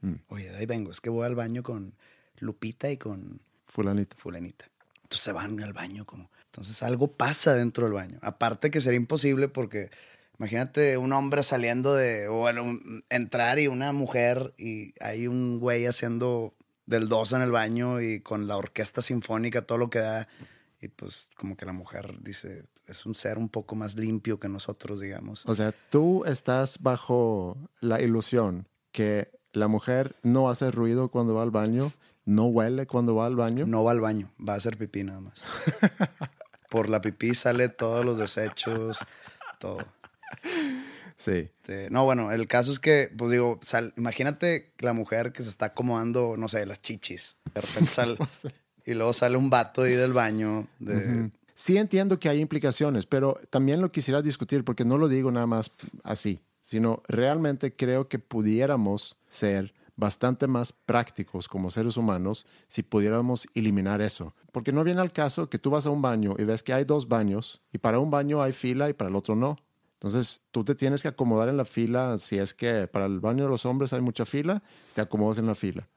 [0.00, 0.14] Mm.
[0.28, 1.94] Oye, de ahí vengo, es que voy al baño con
[2.36, 4.16] Lupita y con Fulanito.
[4.16, 4.66] fulanita.
[5.02, 6.30] Entonces se van al baño como...
[6.46, 8.18] Entonces algo pasa dentro del baño.
[8.22, 9.90] Aparte que sería imposible porque
[10.38, 12.28] imagínate un hombre saliendo de...
[12.28, 12.64] O bueno,
[13.08, 16.54] entrar y una mujer y hay un güey haciendo
[16.92, 20.28] del dos en el baño y con la orquesta sinfónica, todo lo que da.
[20.80, 24.48] Y pues como que la mujer dice, es un ser un poco más limpio que
[24.48, 25.44] nosotros, digamos.
[25.46, 31.42] O sea, tú estás bajo la ilusión que la mujer no hace ruido cuando va
[31.42, 31.92] al baño,
[32.24, 33.66] no huele cuando va al baño.
[33.66, 35.34] No va al baño, va a hacer pipí nada más.
[36.68, 38.98] Por la pipí sale todos los desechos,
[39.58, 39.78] todo.
[41.22, 41.30] Sí.
[41.58, 45.48] Este, no, bueno, el caso es que, pues digo, sal- imagínate la mujer que se
[45.50, 47.36] está acomodando, no sé, las chichis.
[47.54, 48.16] De repente sale,
[48.84, 50.66] y luego sale un vato ahí del baño.
[50.80, 55.30] De, Sí entiendo que hay implicaciones, pero también lo quisiera discutir porque no lo digo
[55.30, 55.70] nada más
[56.02, 63.46] así, sino realmente creo que pudiéramos ser bastante más prácticos como seres humanos si pudiéramos
[63.54, 64.34] eliminar eso.
[64.50, 66.84] Porque no viene al caso que tú vas a un baño y ves que hay
[66.84, 69.56] dos baños y para un baño hay fila y para el otro no.
[70.02, 73.44] Entonces tú te tienes que acomodar en la fila si es que para el baño
[73.44, 74.60] de los hombres hay mucha fila,
[74.96, 75.88] te acomodas en la fila.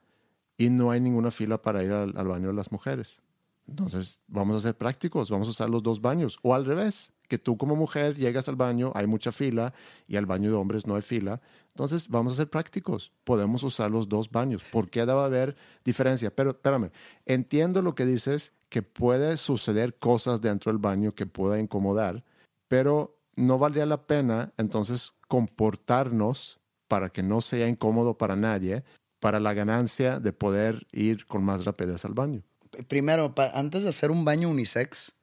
[0.60, 3.24] Y no hay ninguna fila para ir al, baño de las mujeres.
[3.68, 6.38] Entonces, vamos a ser prácticos, vamos a usar los dos baños.
[6.44, 9.74] O al revés, que tú como mujer llegas al baño, hay mucha fila
[10.08, 11.42] y al baño de hombres no hay fila.
[11.70, 13.12] Entonces, vamos a ser prácticos.
[13.24, 14.64] Podemos usar los dos baños.
[14.72, 16.30] ¿Por qué debe haber diferencia?
[16.30, 16.92] Pero espérame,
[17.26, 22.24] entiendo lo que dices, que puede suceder cosas dentro del baño que pueda incomodar,
[22.68, 28.84] pero no valdría la pena entonces comportarnos para que no sea incómodo para nadie,
[29.20, 32.44] para la ganancia de poder ir con más rapidez al baño.
[32.88, 35.14] Primero, antes de hacer un baño unisex,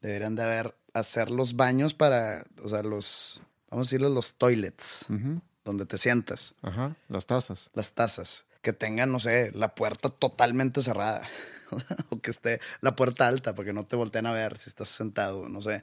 [0.00, 5.06] deberían de haber, hacer los baños para, o sea, los, vamos a decirle los toilets,
[5.64, 7.70] donde te sientas, Ajá, las tazas.
[7.74, 11.22] las tazas, que tengan, no sé, la puerta totalmente cerrada.
[12.10, 14.88] o que esté la puerta alta para que no te volteen a ver si estás
[14.88, 15.82] sentado, no sé.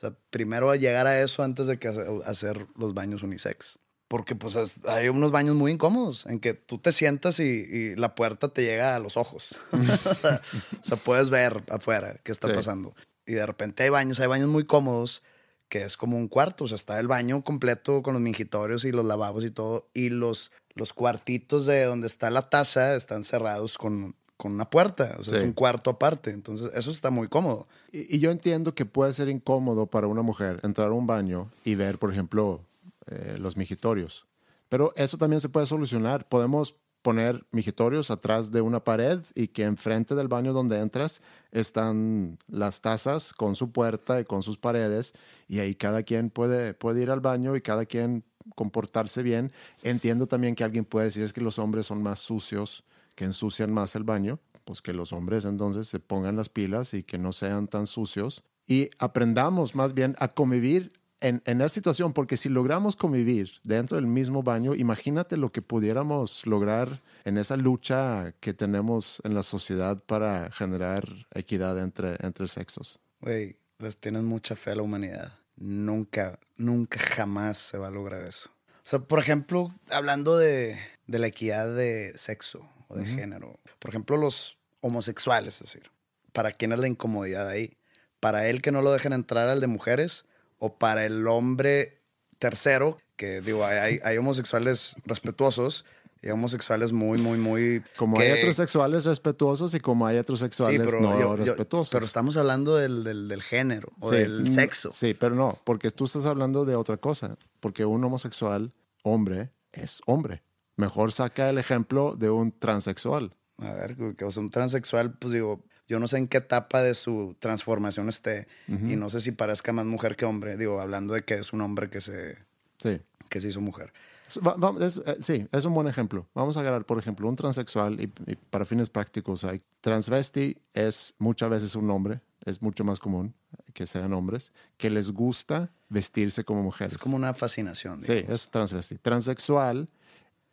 [0.00, 3.78] O sea, primero llegar a eso antes de que hace- hacer los baños unisex.
[4.08, 7.96] Porque pues es- hay unos baños muy incómodos en que tú te sientas y, y
[7.96, 9.60] la puerta te llega a los ojos.
[9.72, 12.54] o sea, puedes ver afuera qué está Sí.
[12.54, 12.94] pasando.
[13.26, 15.22] Y de repente hay baños, hay baños muy cómodos
[15.68, 16.64] que es como un cuarto.
[16.64, 19.88] O sea, está el baño completo con los mingitorios y los lavabos y todo.
[19.94, 25.16] Y los, los cuartitos de donde está la taza están cerrados con, con una puerta.
[25.18, 26.30] O sea, es un cuarto aparte.
[26.30, 27.68] Entonces, eso está muy cómodo.
[27.92, 31.50] Y, y yo entiendo que puede ser incómodo para una mujer entrar a un baño
[31.62, 32.62] y ver, por ejemplo,
[33.06, 34.26] eh, los mijitorios.
[34.70, 36.26] Pero eso también se puede solucionar.
[36.26, 42.38] Podemos poner mijitorios atrás de una pared y que enfrente del baño donde entras están
[42.48, 45.14] las tazas con su puerta y con sus paredes
[45.48, 48.24] y ahí cada quien puede, puede ir al baño y cada quien
[48.54, 49.52] comportarse bien.
[49.82, 52.84] Entiendo también que alguien puede decir es que los hombres son más sucios,
[53.20, 57.02] que ensucian más el baño, pues que los hombres entonces se pongan las pilas y
[57.02, 62.38] que no sean tan sucios y aprendamos más bien a convivir en, esa situación, porque
[62.38, 68.32] si logramos convivir dentro del mismo baño, imagínate lo que pudiéramos lograr en esa lucha
[68.40, 71.04] que tenemos en la sociedad para generar
[71.34, 73.00] equidad entre, entre sexos.
[73.20, 75.34] Güey, les tienes mucha fe a la humanidad.
[75.56, 78.48] Nunca, nunca jamás se va a lograr eso.
[78.76, 83.56] O sea, por ejemplo, hablando de la equidad de sexo o de género.
[83.78, 85.90] Por ejemplo, los homosexuales, es decir,
[86.32, 87.76] ¿para quién es la incomodidad ahí?
[88.20, 90.24] ¿Para él que no lo dejen entrar al de mujeres?
[90.58, 92.02] ¿O para el hombre
[92.38, 92.98] tercero?
[93.16, 95.84] Que digo, hay, homosexuales respetuosos
[96.22, 97.82] y homosexuales muy, muy, muy...
[97.96, 101.90] Como que- hay heterosexuales respetuosos y como hay heterosexuales no yo- yo- respetuosos.
[101.90, 104.90] pero estamos hablando del, del- del género o Sí, del sexo.
[104.92, 107.36] Sí, pero no, porque tú estás hablando de otra cosa.
[107.60, 108.72] Porque un homosexual,
[109.02, 110.42] hombre, es hombre.
[110.80, 113.34] Mejor saca el ejemplo de un transexual.
[113.58, 116.82] A ver, que o sea, un transexual, pues digo, yo no sé en qué etapa
[116.82, 120.56] de su transformación esté y no sé si parezca más mujer que hombre.
[120.56, 122.38] Digo, hablando de que es un hombre que se,
[122.78, 122.98] Sí.
[123.28, 123.92] que se hizo mujer.
[124.26, 126.26] Es- va- va- es- eh, sí, es un buen ejemplo.
[126.34, 131.14] Vamos a agarrar, por ejemplo, un transexual y, y para fines prácticos, hay transvesti es
[131.18, 133.34] muchas veces un hombre, es mucho más común
[133.74, 136.94] que sean hombres, que les gusta vestirse como mujeres.
[136.94, 138.00] Es como una fascinación.
[138.02, 138.96] Sí, es transvesti.
[138.98, 139.88] Transexual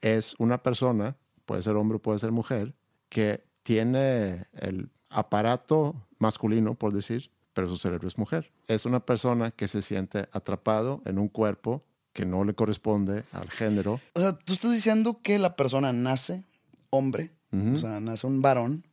[0.02, 2.76] es una persona, puede ser hombre o puede ser mujer,
[3.10, 8.52] que tiene el aparato masculino, por decir, pero su cerebro es mujer.
[8.68, 11.84] Es una persona que se siente atrapado en un cuerpo
[12.14, 14.02] que no le corresponde al género.
[14.14, 16.46] O sea, tú estás diciendo que la persona nace
[16.90, 18.86] hombre, o sea, nace un varón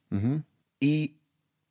[0.80, 1.16] y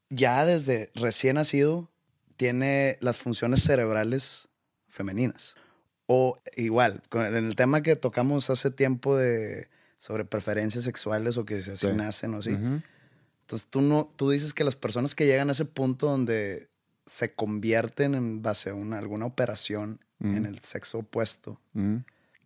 [0.10, 1.92] ya desde recién nacido
[2.38, 4.50] tiene las funciones cerebrales
[4.88, 5.56] femeninas.
[6.06, 11.56] O igual, en el tema que tocamos hace tiempo de sobre preferencias sexuales o que
[11.56, 11.88] así Sí.
[11.94, 12.50] nacen o así.
[12.50, 16.68] Entonces tú no, tú dices que las personas que llegan a ese punto donde
[17.06, 21.98] se convierten en base a una, alguna operación en el sexo opuesto, Mm.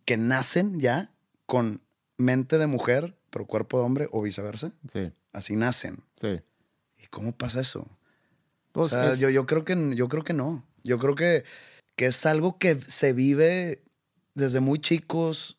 [0.05, 1.11] que nacen ya
[1.45, 1.81] con
[2.17, 4.71] mente de mujer, pero cuerpo de hombre, o viceversa.
[4.91, 5.99] Sí, Así nacen.
[6.15, 6.41] sí.
[6.99, 7.87] ¿Y cómo pasa eso?
[8.71, 10.65] Pues O sea, es- yo, yo, creo que, yo creo que no.
[10.83, 11.43] Yo creo que,
[11.97, 13.83] que es algo que se vive
[14.35, 15.57] desde muy chicos.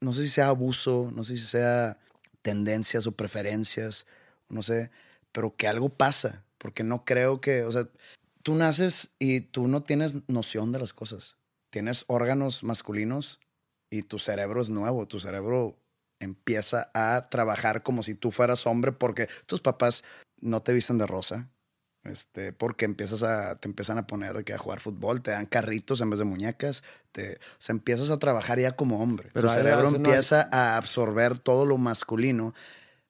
[0.00, 1.98] No sé si sea abuso, no sé si sea
[2.40, 4.06] tendencias o preferencias,
[4.48, 4.90] no sé,
[5.32, 6.44] pero que algo pasa.
[6.56, 7.88] Porque no creo que, o sea,
[8.42, 11.36] tú naces y tú no tienes noción de las cosas.
[11.70, 13.40] Tienes órganos masculinos
[13.90, 15.08] y tu cerebro es nuevo.
[15.08, 15.76] Tu cerebro
[16.20, 20.04] empieza a trabajar como si tú fueras hombre porque tus papás
[20.40, 21.50] no te visten de rosa.
[22.04, 26.00] Este, porque empiezas a, te empiezan a poner que a jugar fútbol, te dan carritos
[26.00, 26.82] en vez de muñecas,
[27.12, 29.28] te, o sea, empiezas a trabajar ya como hombre.
[29.34, 32.54] Pero tu cerebro no, empieza a absorber todo lo masculino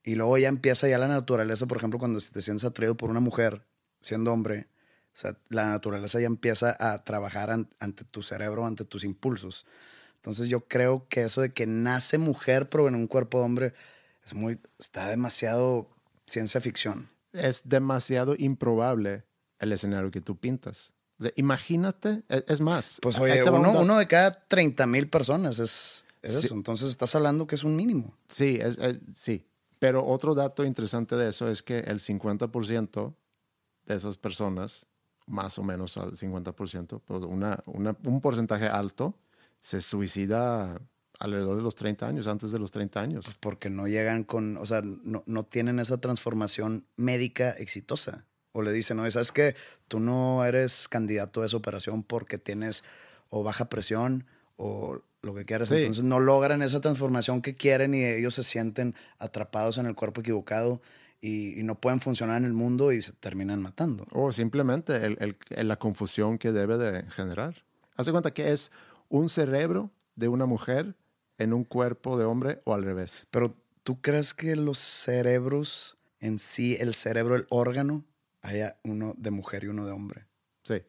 [0.03, 3.21] y luego ya empieza ya la naturaleza, por ejemplo, cuando te sientes atraído por una
[3.21, 3.65] mujer,
[4.01, 4.69] siendo hombre,
[5.15, 9.67] o sea, la naturaleza ya empieza a trabajar an- ante tu cerebro, ante tus impulsos.
[10.17, 13.75] Entonces yo creo que eso de que nace mujer pero en un cuerpo de hombre
[14.25, 15.89] es muy, está demasiado
[16.27, 17.09] ciencia ficción.
[17.33, 19.25] Es demasiado improbable
[19.59, 20.95] el escenario que tú pintas.
[21.19, 22.99] O sea, imagínate, e- es más.
[23.03, 26.47] Pues oye, uno, de cada 30 mil personas es, es Sí.
[26.47, 26.55] eso.
[26.55, 28.17] Entonces estás hablando que es un mínimo.
[28.29, 29.47] Sí, es, es- sí.
[29.79, 33.15] Pero otro dato interesante de eso es que el 50%
[33.87, 34.87] de esas personas,
[35.27, 39.19] más o menos al 50%, pues una, una- un porcentaje alto,
[39.59, 40.81] se suicida
[41.21, 43.27] alrededor de los 30 años, antes de los 30 años.
[43.41, 48.25] Porque no llegan con, o sea, no, no tienen esa transformación médica exitosa.
[48.53, 49.55] O le dicen, no, ¿sabes qué?
[49.87, 52.83] Tú no eres candidato a esa operación porque tienes
[53.29, 55.69] o baja presión o lo que quieras.
[55.69, 55.77] Sí.
[55.77, 60.23] Entonces no logran esa transformación que quieren y ellos se sienten atrapados en el cuerpo
[60.23, 60.81] equivocado
[61.21, 64.07] y, y no pueden funcionar en el mundo y se terminan matando.
[64.11, 67.63] O simplemente el- el- el- la confusión que debe de generar.
[67.97, 68.73] Hace cuenta que es
[69.11, 70.97] un cerebro de una mujer
[71.41, 73.27] en un cuerpo de hombre o al revés.
[73.31, 78.05] Pero ¿tú crees que los cerebros en sí, el cerebro, el órgano,
[78.43, 80.27] haya uno de mujer y uno de hombre?
[80.63, 80.83] Sí.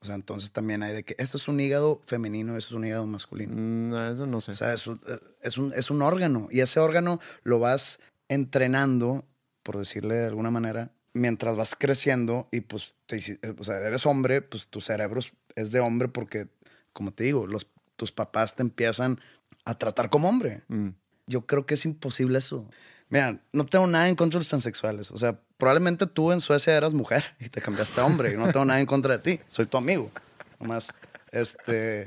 [0.00, 2.86] O sea, entonces también hay de que esto es un hígado femenino, esto es un
[2.86, 3.52] hígado masculino.
[3.54, 4.52] Mm, No, eso no sé.
[4.52, 5.00] O sea, es un,
[5.42, 9.24] es, un, es un órgano y ese órgano lo vas entrenando,
[9.62, 14.06] por decirle de alguna manera, mientras vas creciendo y pues, te eh, o sea, eres
[14.06, 16.48] hombre, pues tu cerebro es- es de hombre porque,
[16.92, 19.20] como te digo, los, tus papás te empiezan
[19.68, 20.62] a tratar como hombre.
[20.68, 20.88] Mm.
[21.26, 22.66] Yo creo que es imposible eso.
[23.10, 25.10] Mira, no tengo nada en contra de los transexuales.
[25.10, 28.32] O sea, probablemente tú en Suecia eras mujer y te cambiaste a hombre.
[28.32, 29.40] Y no tengo nada en contra de ti.
[29.46, 30.10] Soy tu amigo.
[30.58, 30.94] Nomás,
[31.32, 32.06] este.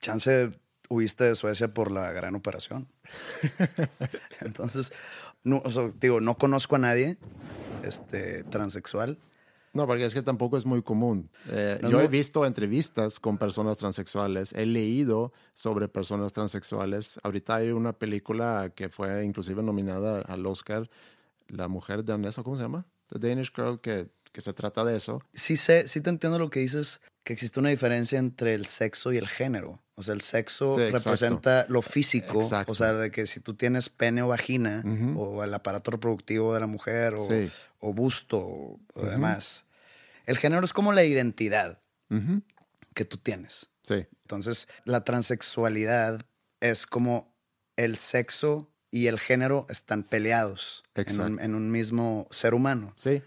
[0.00, 0.50] Chance
[0.88, 2.88] huiste de Suecia por la gran operación.
[4.40, 4.92] Entonces,
[5.44, 7.18] no, o sea, digo, no conozco a nadie
[7.84, 9.18] este, transexual.
[9.74, 11.28] No, porque es que tampoco es muy común.
[11.50, 17.18] Eh, No, yo he visto entrevistas con personas transexuales, he leído sobre personas transexuales.
[17.22, 20.88] Ahorita hay una película que fue inclusive nominada al Oscar,
[21.48, 22.86] La mujer danesa, ¿cómo se llama?
[23.08, 25.20] The Danish Girl, que, que se trata de eso.
[25.34, 29.12] Sí, sé, sí te entiendo lo que dices, que existe una diferencia entre el sexo
[29.12, 29.80] y el género.
[29.96, 32.42] O sea, el sexo Sí, representa lo físico.
[32.42, 32.72] Exacto.
[32.72, 34.82] O sea, de que si tú tienes pene o vagina,
[35.16, 37.50] o el aparato reproductivo de la mujer, o, Sí.
[37.78, 39.64] o busto, o, demás.
[40.26, 41.80] El género es como la identidad
[42.94, 43.68] que tú tienes.
[43.82, 46.22] Sí, Entonces, la transexualidad
[46.60, 47.34] es como
[47.76, 52.92] el sexo y el género están peleados en un, en un mismo ser humano.
[52.96, 53.22] sí.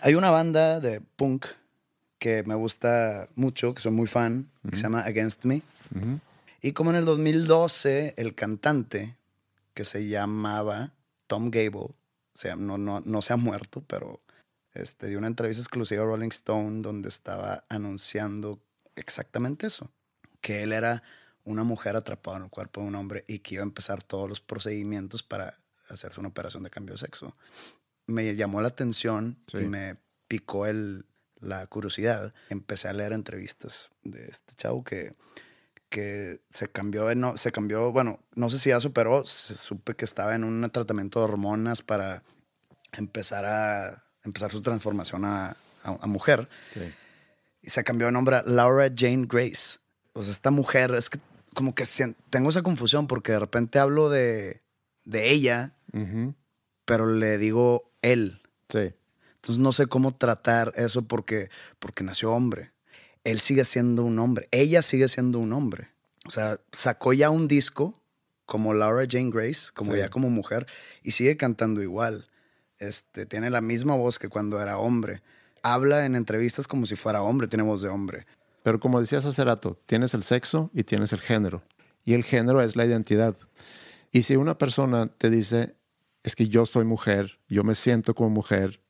[0.00, 1.46] Hay una banda de punk
[2.24, 5.60] que me gusta mucho, que soy muy fan, que se llama Against Me.
[6.62, 9.14] Y como en el 2012, el cantante,
[9.74, 10.94] que se llamaba
[11.26, 11.94] Tom Gable, o
[12.32, 14.22] sea, no, no, no se ha muerto, pero
[14.72, 18.58] este, dio una entrevista exclusiva a Rolling Stone donde estaba anunciando
[18.96, 19.90] exactamente eso,
[20.40, 21.02] que él era
[21.44, 24.30] una mujer atrapada en el cuerpo de un hombre y que iba a empezar todos
[24.30, 25.58] los procedimientos para
[25.90, 27.34] hacerse una operación de cambio de sexo
[28.06, 29.58] me llamó la atención Sí.
[29.58, 29.96] y me
[30.26, 31.04] picó el,
[31.44, 32.32] la curiosidad.
[32.48, 35.12] Empecé a leer entrevistas de este chavo que,
[35.88, 40.04] que se cambió, no, se cambió, bueno, no sé si ya superó, se supe que
[40.04, 42.22] estaba en un tratamiento de hormonas para
[42.92, 45.48] empezar a empezar su transformación a,
[45.84, 46.48] a- a mujer.
[46.72, 46.80] Sí.
[47.62, 49.78] Y se cambió de nombre a Laura Jane Grace.
[50.12, 51.18] O sea, esta mujer, es que
[51.54, 51.84] como que
[52.30, 54.62] tengo esa confusión porque de repente hablo de,
[55.04, 55.74] de ella,
[56.84, 58.40] pero le digo él.
[58.68, 58.92] Sí.
[59.44, 62.72] Entonces no sé cómo tratar eso porque, porque nació hombre.
[63.24, 64.48] Él sigue siendo un hombre.
[64.52, 65.90] Ella sigue siendo un hombre.
[66.26, 68.00] O sea, sacó ya un disco
[68.46, 69.98] como Laura Jane Grace, como Sí.
[69.98, 70.66] ya como mujer,
[71.02, 72.26] y sigue cantando igual.
[72.78, 75.22] Este, tiene la misma voz que cuando era hombre.
[75.62, 78.26] Habla en entrevistas como si fuera hombre, tiene voz de hombre.
[78.62, 81.62] Pero como decías hace rato, tienes el sexo y tienes el género.
[82.02, 83.36] Y el género es la identidad.
[84.10, 85.74] Y si una persona te dice,
[86.22, 88.80] es que yo soy mujer, yo me siento como mujer,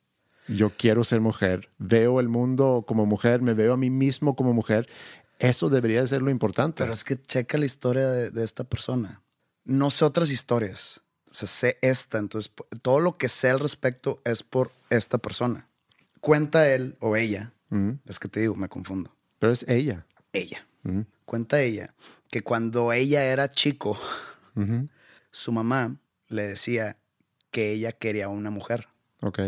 [0.47, 4.53] yo quiero ser mujer, veo el mundo como mujer, me veo a mí mismo como
[4.53, 4.87] mujer,
[5.39, 6.83] eso debería ser lo importante.
[6.83, 9.21] Pero es que checa la historia de, de esta persona.
[9.63, 11.01] No sé otras historias.
[11.29, 12.17] O sea, sé esta.
[12.17, 15.67] Entonces, todo lo que sé al respecto es por esta persona.
[16.21, 17.51] Cuenta él o ella.
[18.05, 19.13] Es que te digo, me confundo.
[19.37, 20.05] Pero es ella.
[20.31, 20.65] Ella.
[21.25, 21.93] Cuenta ella
[22.31, 23.99] que cuando ella era chico,
[25.31, 25.97] su mamá
[26.29, 26.97] le decía
[27.51, 28.87] que ella quería una mujer.
[29.21, 29.39] Ok.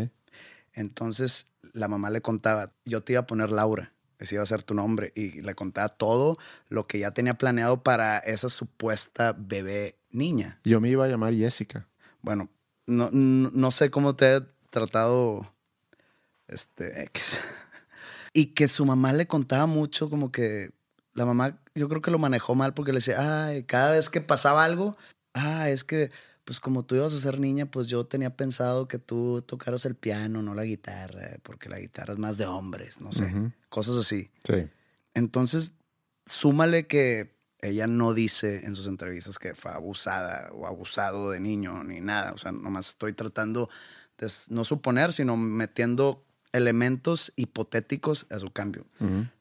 [0.78, 4.62] Entonces la mamá le contaba, yo te iba a poner Laura, ese iba a ser
[4.62, 6.38] tu nombre, y le contaba todo
[6.70, 10.60] lo que ya tenía planeado para esa supuesta bebé niña.
[10.64, 11.88] Yo me iba a llamar Jessica.
[12.22, 12.52] Bueno,
[12.86, 15.52] no, no, no sé cómo te he tratado
[16.48, 17.40] este X.
[18.34, 20.70] Y que su mamá le contaba mucho, como que
[21.14, 24.22] la mamá, yo creo que lo manejó mal porque le decía, ay, cada vez que
[24.22, 24.96] pasaba algo,
[25.34, 26.12] ah, es que,
[26.48, 29.96] pues como tú ibas a ser niña, pues yo tenía pensado que tú tocaras el
[29.96, 33.34] piano, no la guitarra, porque la guitarra es más de hombres, no sé,
[33.68, 34.32] cosas así.
[34.48, 34.70] Sí.
[35.14, 35.74] Entonces,
[36.26, 41.84] súmale que ella no dice en sus entrevistas que fue abusada o abusado de niño
[41.84, 42.32] ni nada.
[42.32, 43.70] O sea, nomás estoy tratando
[44.18, 46.24] de no suponer, sino metiendo
[46.54, 48.86] elementos hipotéticos a su cambio.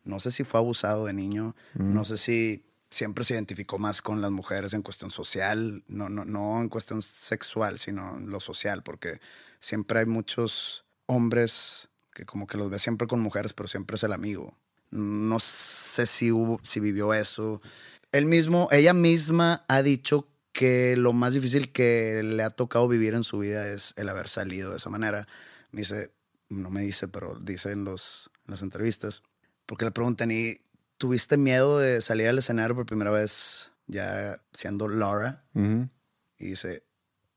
[0.03, 2.67] No sé si fue abusado de niño, no sé si
[2.97, 7.03] siempre se identificó más con las mujeres en cuestión social, no, no, no en cuestión
[7.03, 9.21] sexual, sino en lo social, porque
[9.61, 14.03] siempre hay muchos hombres que como que los ve siempre con mujeres, pero siempre es
[14.03, 14.57] el amigo.
[14.91, 17.61] No sé si hubo, si vivió eso.
[18.13, 23.13] Él mismo, ella misma ha dicho que lo más difícil que le ha tocado vivir
[23.13, 25.29] en su vida es el haber salido de esa manera.
[25.71, 26.13] Me dice,
[26.49, 29.23] no me dice, pero dice en, los, en las entrevistas,
[29.67, 30.57] porque le preguntan, ¿y
[30.99, 35.45] tuviste miedo de salir al escenario por primera vez ya siendo Laura?
[36.39, 36.83] Y dice,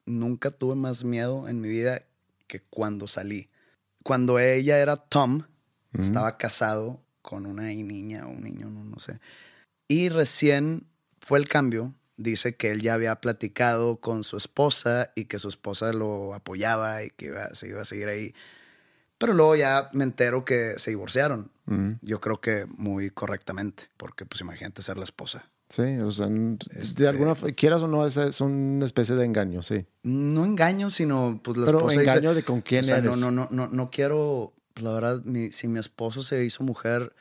[0.05, 2.03] nunca tuve más miedo en mi vida
[2.47, 3.49] que cuando salí.
[4.03, 5.43] Cuando ella era Tom,
[5.93, 9.19] estaba casado con una niña o un niño, no, no sé.
[9.87, 10.87] Y recién
[11.19, 11.93] fue el cambio.
[12.17, 17.03] Dice que él ya había platicado con su esposa y que su esposa lo apoyaba
[17.03, 18.33] y que iba- se iba a seguir ahí.
[19.19, 21.51] Pero luego ya me entero que se divorciaron.
[22.01, 25.51] Yo creo que muy correctamente, porque pues imagínate ser la esposa.
[25.69, 26.27] Sí, o sea,
[26.71, 29.85] Este- de alguna quieras o no, es, es una especie de engaño, sí.
[30.01, 33.17] No engaño, sino pues la Pero esposa engaño dice, de con quién o sea, eres.
[33.17, 36.63] No, no, no, no, no quiero, pues, la verdad, mi- si mi esposo se hizo
[36.63, 37.13] mujer,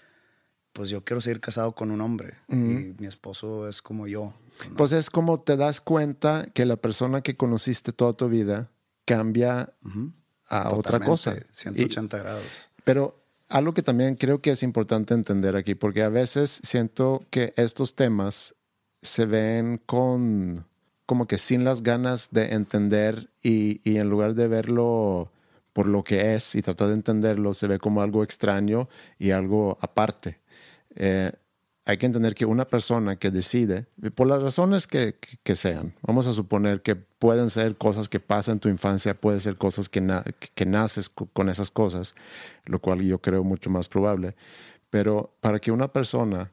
[0.73, 2.35] pues yo quiero seguir casado con un hombre.
[2.49, 4.33] Y mi esposo es como yo.
[4.71, 4.77] ¿no?
[4.77, 8.71] Pues es como te das cuenta que la persona que conociste toda tu vida
[9.05, 9.75] cambia
[10.49, 11.37] a otra cosa.
[11.51, 12.43] 180 grados.
[12.85, 17.53] Pero algo que también creo que es importante entender aquí, porque a veces siento que
[17.57, 18.55] estos temas
[19.03, 20.67] se ven con
[21.07, 25.31] como que sin las ganas de entender y, y en lugar de verlo
[25.73, 28.89] por lo que es y tratar de entenderlo, se ve como algo extraño
[29.19, 30.41] y algo aparte.
[30.97, 31.31] Eh,
[31.89, 35.95] hay que entender que una persona que decide, por las razones que, que- que sean,
[36.03, 39.89] vamos a suponer que pueden ser cosas que pasan en tu infancia, puede ser cosas
[39.89, 40.23] que, na-
[40.55, 42.15] que- naces co- con esas cosas,
[42.67, 44.37] lo cual yo creo mucho más probable,
[44.91, 46.53] pero para que una persona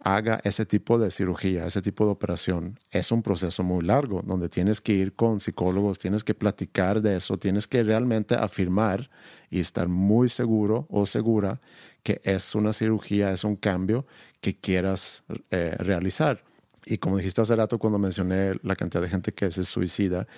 [0.00, 4.48] haga ese tipo de cirugía, ese tipo de operación, es un proceso muy largo, donde
[4.48, 9.10] tienes que ir con psicólogos, tienes que platicar de eso, tienes que realmente afirmar
[9.48, 11.60] y estar muy seguro o segura
[12.06, 14.06] que es una cirugía, es un cambio
[14.40, 16.44] que quieras eh, realizar.
[16.84, 20.28] Y como dijiste hace rato cuando mencioné la cantidad de gente que se suicida,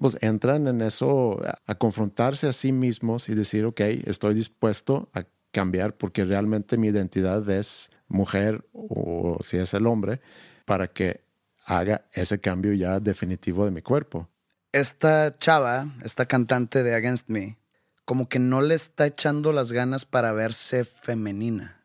[0.00, 5.24] pues entran en eso a, confrontarse a sí mismos y decir, ok, estoy dispuesto a
[5.50, 10.22] cambiar porque realmente mi identidad es mujer o si es el hombre
[10.64, 11.20] para que
[11.66, 14.30] haga ese cambio ya definitivo de mi cuerpo.
[14.72, 17.58] Esta chava, esta cantante de Against Me,
[18.04, 21.84] como que no le está echando las ganas para verse femenina.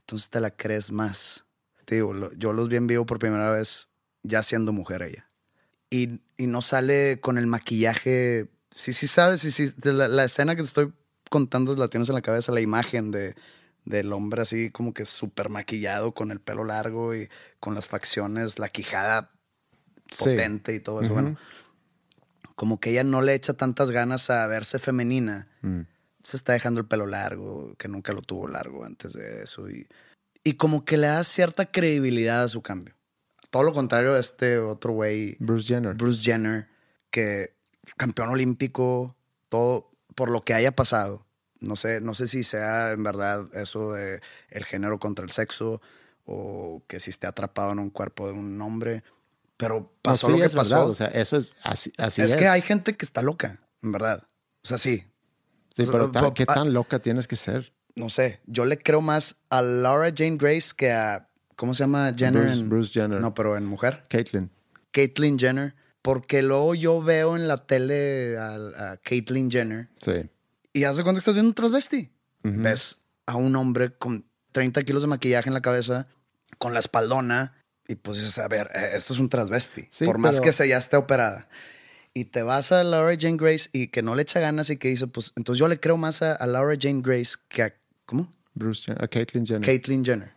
[0.00, 1.44] Entonces te la crees más.
[1.84, 3.88] Te digo, lo- yo los vi en vivo por primera vez
[4.22, 5.28] ya siendo mujer ella.
[5.90, 8.48] Y, y no sale con el maquillaje.
[8.74, 9.72] Sí, sí sabes, sí, sí.
[9.84, 10.92] La, la escena que te estoy
[11.30, 13.34] contando la tienes en la cabeza, la imagen de,
[13.84, 17.28] del hombre así como que súper maquillado con el pelo largo y
[17.60, 19.30] con las facciones, la quijada
[20.10, 20.24] Sí.
[20.24, 21.12] potente y todo eso.
[21.12, 21.36] Bueno,
[22.58, 25.46] como que ella no le echa tantas ganas a verse femenina.
[26.24, 29.70] se está dejando el pelo largo, que nunca lo tuvo largo antes de eso.
[29.70, 29.86] Y,
[30.42, 32.96] y como que le da cierta credibilidad a su cambio.
[33.50, 35.36] Todo lo contrario a este otro güey.
[35.38, 35.94] Bruce Jenner.
[35.94, 36.66] Bruce Jenner,
[37.12, 37.54] que
[37.96, 39.14] campeón olímpico,
[39.48, 41.28] todo por lo que haya pasado.
[41.60, 45.80] No sé, no sé si sea en verdad eso de el género contra el sexo
[46.24, 49.04] o que si esté atrapado en un cuerpo de un hombre.
[49.58, 50.70] Pero pasó No, sí, lo que es pasó.
[50.70, 52.36] verdad, O sea, eso es así, así es, es.
[52.36, 54.26] que hay gente que está loca, en verdad.
[54.64, 55.04] O sea, sí.
[55.76, 57.74] Sí, o sea, pero tan- ¿qué ah, tan loca tienes que ser?
[57.94, 58.40] No sé.
[58.46, 61.28] Yo le creo más a Laura Jane Grace que a.
[61.56, 62.12] ¿Cómo se llama?
[62.16, 62.44] Jenner.
[62.44, 63.20] Bruce- en- Bruce Jenner.
[63.20, 64.06] No, pero en mujer.
[64.08, 64.50] Caitlyn.
[64.92, 65.74] Caitlyn Jenner.
[66.02, 68.54] Porque luego yo veo en la tele a,
[68.92, 70.30] a Caitlyn Jenner Sí.
[70.72, 72.12] y hace cuando estás viendo un transvesti.
[72.44, 76.06] Ves a un hombre con 30 kilos de maquillaje en la cabeza,
[76.58, 77.52] con la espaldona,
[77.88, 79.88] y pues dices, a ver, eh, esto es un transvesti.
[79.90, 81.48] Sí, por más pero- que se ya esté operada.
[82.14, 84.88] Y te vas a Laura Jane Grace y que no le echa ganas y que
[84.88, 87.74] dice, pues entonces yo le creo más a, a Laura Jane Grace que a,
[88.06, 88.30] ¿cómo?
[88.54, 89.64] Bruce Jenner, a Caitlyn Jenner.
[89.64, 90.32] Caitlyn Jenner.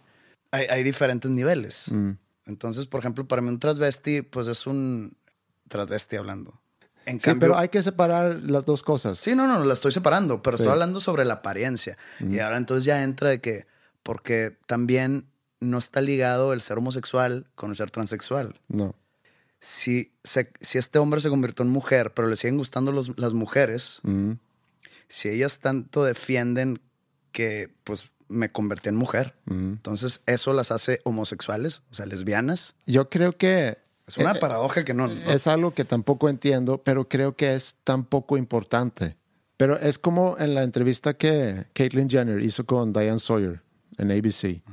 [0.51, 1.85] Hay, hay diferentes niveles.
[1.91, 2.11] Mm.
[2.45, 5.15] Entonces, por ejemplo, para mí un transvesti, pues es un
[5.67, 6.59] transvesti hablando.
[7.05, 9.17] En sí, cambio, pero hay que separar las dos cosas.
[9.17, 10.63] Sí, no, no, la estoy separando, pero Sí.
[10.63, 11.97] estoy hablando sobre la apariencia.
[12.19, 13.65] Y ahora entonces ya entra de que,
[14.03, 15.25] porque también
[15.61, 18.59] no está ligado el ser homosexual con el ser transexual.
[18.67, 18.95] No.
[19.59, 23.33] Si, se- si este hombre se convirtió en mujer, pero le siguen gustando los- las
[23.33, 24.33] mujeres, Mm.
[25.07, 26.81] si ellas tanto defienden
[27.31, 29.73] que pues me convertí en mujer, Mm.
[29.73, 32.73] entonces eso las hace homosexuales, o sea, lesbianas.
[32.87, 35.07] Yo creo que Es una eh, paradoja que no...
[35.07, 39.15] no- es algo que tampoco entiendo, pero creo que es tan poco importante.
[39.57, 43.61] Pero es como en la entrevista que Caitlyn Jenner hizo con Diane Sawyer
[43.99, 44.63] en ABC.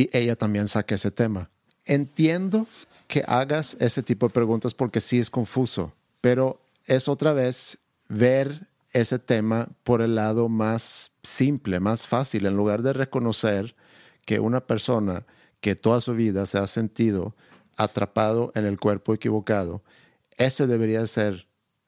[0.00, 1.50] Y ella también saca ese tema.
[1.84, 2.66] Entiendo
[3.06, 5.92] que hagas ese tipo de preguntas porque sí es confuso,
[6.22, 7.76] pero es otra vez
[8.08, 13.74] ver ese tema por el lado más simple, más fácil, en lugar de reconocer
[14.24, 15.26] que una persona
[15.60, 17.36] que toda su vida se ha sentido
[17.76, 19.82] atrapado en el cuerpo equivocado,
[20.38, 21.46] ese debería ser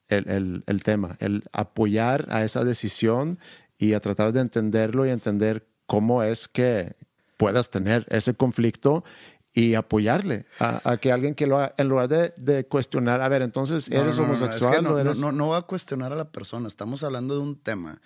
[0.09, 3.39] el, el- el tema, el apoyar a esa decisión
[3.79, 6.95] y a tratar de entenderlo y entender cómo es que
[7.43, 9.03] puedas tener ese conflicto
[9.53, 13.29] y apoyarle a, a que alguien que lo haga, en lugar de, de cuestionar, a
[13.29, 15.19] ver, entonces, ¿eres no, no, no, es que homosexual eres...?
[15.19, 16.69] no, no, va a cuestionar a la persona.
[16.69, 18.01] Estamos hablando de un tema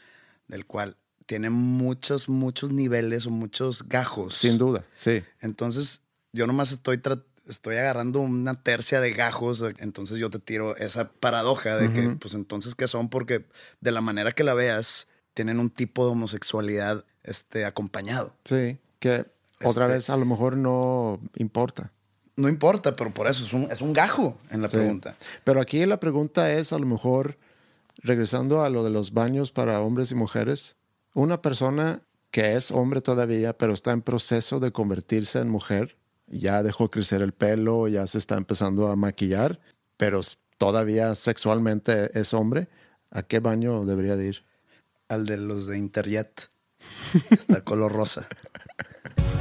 [0.49, 4.35] del cual tiene muchos, muchos niveles o muchos gajos.
[4.35, 5.23] Sin duda, sí.
[5.43, 6.01] Entonces,
[6.33, 6.99] yo nomás estoy,
[7.47, 9.63] estoy agarrando una tercia de gajos.
[9.81, 13.11] Entonces, yo te tiro esa paradoja de que, pues, entonces, ¿qué son?
[13.11, 13.45] Porque
[13.83, 18.35] de la manera que la veas, tienen un tipo de homosexualidad este, acompañado.
[18.45, 19.27] Sí, que
[19.65, 21.93] otra Este- vez a lo mejor no importa.
[22.37, 24.77] No importa, pero por eso es un, es un gajo en la Sí.
[24.77, 25.17] pregunta.
[25.45, 27.39] Pero aquí la pregunta es, a lo mejor,
[28.03, 30.77] regresando a lo de los baños para hombres y mujeres,
[31.15, 36.63] una persona que es hombre todavía, pero está en proceso de convertirse en mujer, ya
[36.63, 39.59] dejó crecer el pelo, ya se está empezando a maquillar,
[39.97, 40.21] pero
[40.59, 42.69] todavía sexualmente es hombre,
[43.11, 44.45] ¿a qué baño debería de ir?
[45.09, 46.51] Al de los de Interjet.
[47.31, 48.29] Está color rosa.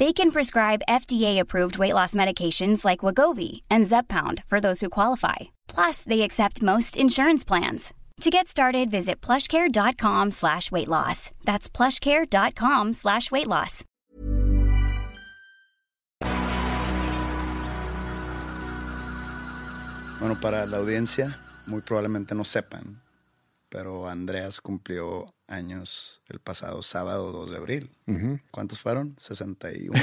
[0.00, 5.54] They can prescribe FDA-approved weight loss medications like Wagovi and Zepbound for those who qualify.
[5.68, 7.94] Plus, they accept most insurance plans.
[8.20, 11.30] To get started, visit plushcare.com slash weight loss.
[11.44, 13.84] That's plushcare.com slash weight loss.
[20.20, 23.02] Bueno, para la audiencia, muy probablemente no sepan,
[23.68, 27.90] pero Andreas cumplió años el pasado sábado 2 de abril.
[28.50, 29.14] ¿Cuántos fueron?
[29.18, 30.00] 61,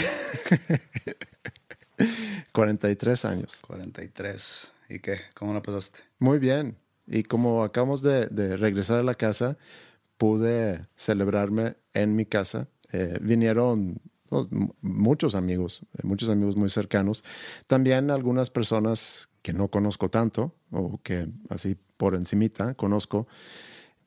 [2.52, 3.60] 43 años.
[3.62, 4.72] 43.
[4.90, 5.22] ¿Y qué?
[5.34, 6.00] ¿Cómo la pasaste?
[6.20, 6.78] Muy bien.
[7.08, 9.58] Y como acabamos de, de regresar a la casa,
[10.18, 12.68] pude celebrarme en mi casa.
[12.92, 14.00] Eh, vinieron
[14.82, 17.24] muchos amigos, eh, muchos amigos muy cercanos.
[17.68, 23.28] También algunas personas que no conozco tanto o que así por encimita conozco.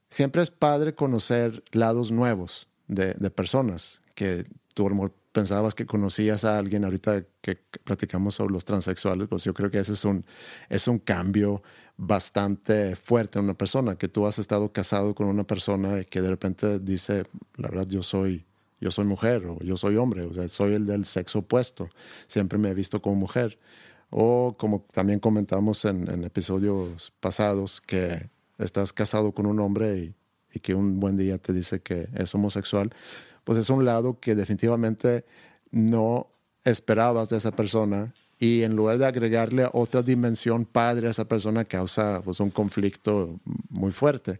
[0.08, 4.44] Siempre es padre conocer lados nuevos de, personas que
[4.74, 9.70] tú pensabas que conocías a alguien ahorita que platicamos sobre los transexuales, pues yo creo
[9.70, 10.24] que ese es un,
[10.68, 11.62] es un cambio
[11.96, 16.20] bastante fuerte en una persona, que tú has estado casado con una persona y que
[16.20, 17.24] de repente dice,
[17.56, 18.44] la verdad yo soy,
[18.80, 21.88] yo soy mujer o yo soy hombre, o sea, soy el del sexo opuesto,
[22.26, 23.58] siempre me he visto como mujer.
[24.16, 28.28] O como también comentamos en, episodios pasados, que
[28.58, 30.14] estás casado con un hombre y,
[30.60, 32.90] que un buen día te dice que es homosexual,
[33.42, 35.24] pues es un lado que definitivamente
[35.72, 36.28] no
[36.62, 41.64] esperabas de esa persona y en lugar de agregarle otra dimensión padre a esa persona
[41.64, 44.38] causa pues, un conflicto muy fuerte.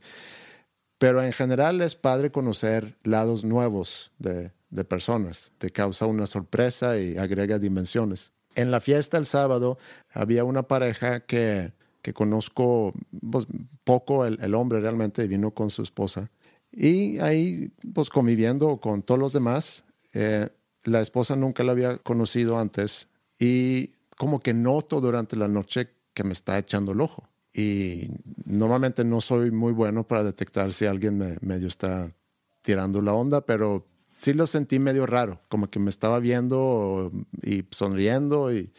[0.99, 6.99] Pero en general es padre conocer lados nuevos de, de personas, te causa una sorpresa
[6.99, 8.33] y agrega dimensiones.
[8.55, 9.79] En la fiesta el sábado
[10.13, 11.73] había una pareja que,
[12.05, 12.93] que conozco
[13.31, 13.47] pues,
[13.83, 16.31] poco, el, hombre realmente vino con su esposa
[16.71, 20.51] y ahí, pues conviviendo con todos los demás, eh,
[20.85, 23.09] la esposa nunca la había conocido antes
[23.41, 27.25] y como que noto durante la noche que me está echando el ojo.
[27.55, 28.11] Y
[28.45, 32.13] normalmente no soy muy bueno para detectar si alguien me, medio está
[32.61, 37.11] tirando la onda, pero sí lo sentí medio raro, como que me estaba viendo
[37.43, 38.71] y sonriendo y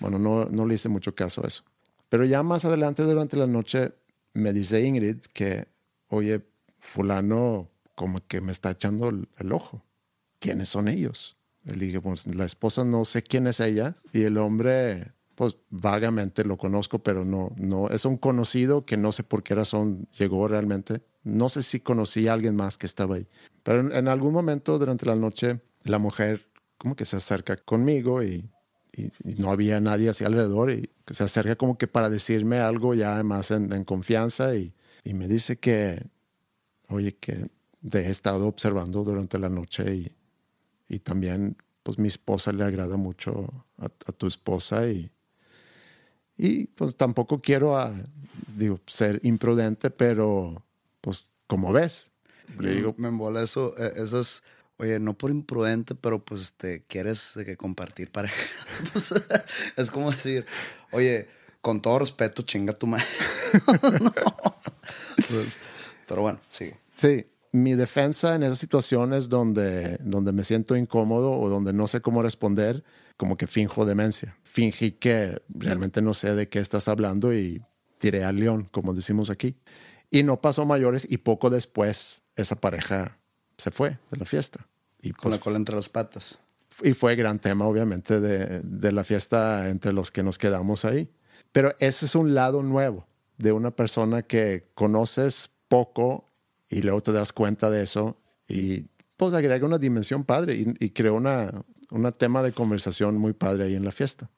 [0.00, 1.62] bueno, no, no le hice mucho caso a eso.
[2.12, 3.94] Pero ya más adelante durante la noche
[4.34, 5.68] me dice Ingrid que,
[6.10, 6.42] oye,
[6.78, 9.82] fulano como que me está echando el, ojo.
[10.38, 11.38] ¿Quiénes son ellos?
[11.64, 16.44] Le dije, pues la esposa no sé quién es ella y el hombre, pues vagamente
[16.44, 20.46] lo conozco, pero no, no, es un conocido que no sé por qué razón llegó
[20.48, 21.00] realmente.
[21.24, 23.26] No sé si conocí a alguien más que estaba ahí.
[23.62, 26.46] Pero en, algún momento durante la noche, la mujer
[26.76, 28.50] como que se acerca conmigo y,
[29.38, 33.50] no había nadie hacia alrededor y se acerca como que para decirme algo ya más
[33.50, 34.74] en, en confianza y,
[35.04, 36.02] y me dice que
[36.92, 37.48] oye, que
[37.88, 40.12] te he estado observando durante la noche y,
[40.88, 45.10] y también, pues mi esposa le agrada mucho a, tu esposa y,
[46.36, 47.92] y pues tampoco quiero, a,
[48.56, 50.64] digo, ser imprudente, pero
[51.00, 52.10] pues como ves.
[52.58, 54.42] Le digo, me embola eso, e, esas,
[54.82, 58.36] oye, no por imprudente, pero pues te quieres que compartir pareja.
[58.92, 59.14] Pues,
[59.76, 60.44] es como decir,
[60.90, 61.28] oye,
[61.60, 63.06] con todo respeto, chinga tu madre.
[64.00, 64.12] no.
[65.16, 65.60] Pues,
[66.08, 66.72] pero bueno, sí.
[66.94, 72.00] Sí, mi defensa en esas situaciones donde, donde me siento incómodo o donde no sé
[72.00, 72.82] cómo responder,
[73.16, 74.36] como que finjo demencia.
[74.42, 77.62] Fingí que realmente no sé de qué estás hablando y
[77.98, 79.56] tiré al león, como decimos aquí.
[80.10, 83.20] Y no pasó mayores y poco después esa pareja
[83.58, 84.66] se fue de la fiesta.
[85.02, 86.38] Y Con la pues cola entre las patas.
[86.82, 91.10] Y fue gran tema, obviamente, de, de la fiesta entre los que nos quedamos ahí.
[91.50, 96.30] Pero ese es un lado nuevo de una persona que conoces poco
[96.70, 98.16] y luego te das cuenta de eso
[98.48, 98.86] y
[99.16, 101.50] pues agrega una dimensión padre y, y creó una,
[101.90, 104.30] una tema de conversación muy padre ahí en la fiesta.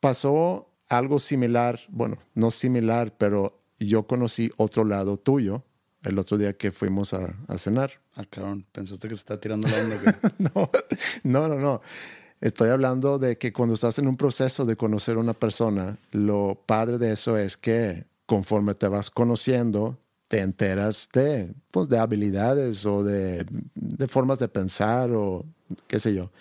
[0.00, 5.64] Pasó algo similar, bueno, no similar, pero yo conocí otro lado tuyo
[6.02, 7.92] el otro día que fuimos a, a cenar.
[8.16, 10.18] Ah, cabrón, pensaste que se está tirando la onda.
[10.38, 10.70] no,
[11.24, 11.82] no, no, no.
[12.40, 16.60] Estoy hablando de que cuando estás en un proceso de conocer a una persona, lo
[16.66, 19.96] padre de eso es que conforme te vas conociendo,
[20.26, 25.44] te enteras de, pues, de habilidades o de, de, formas de pensar o
[25.86, 26.32] qué sé yo,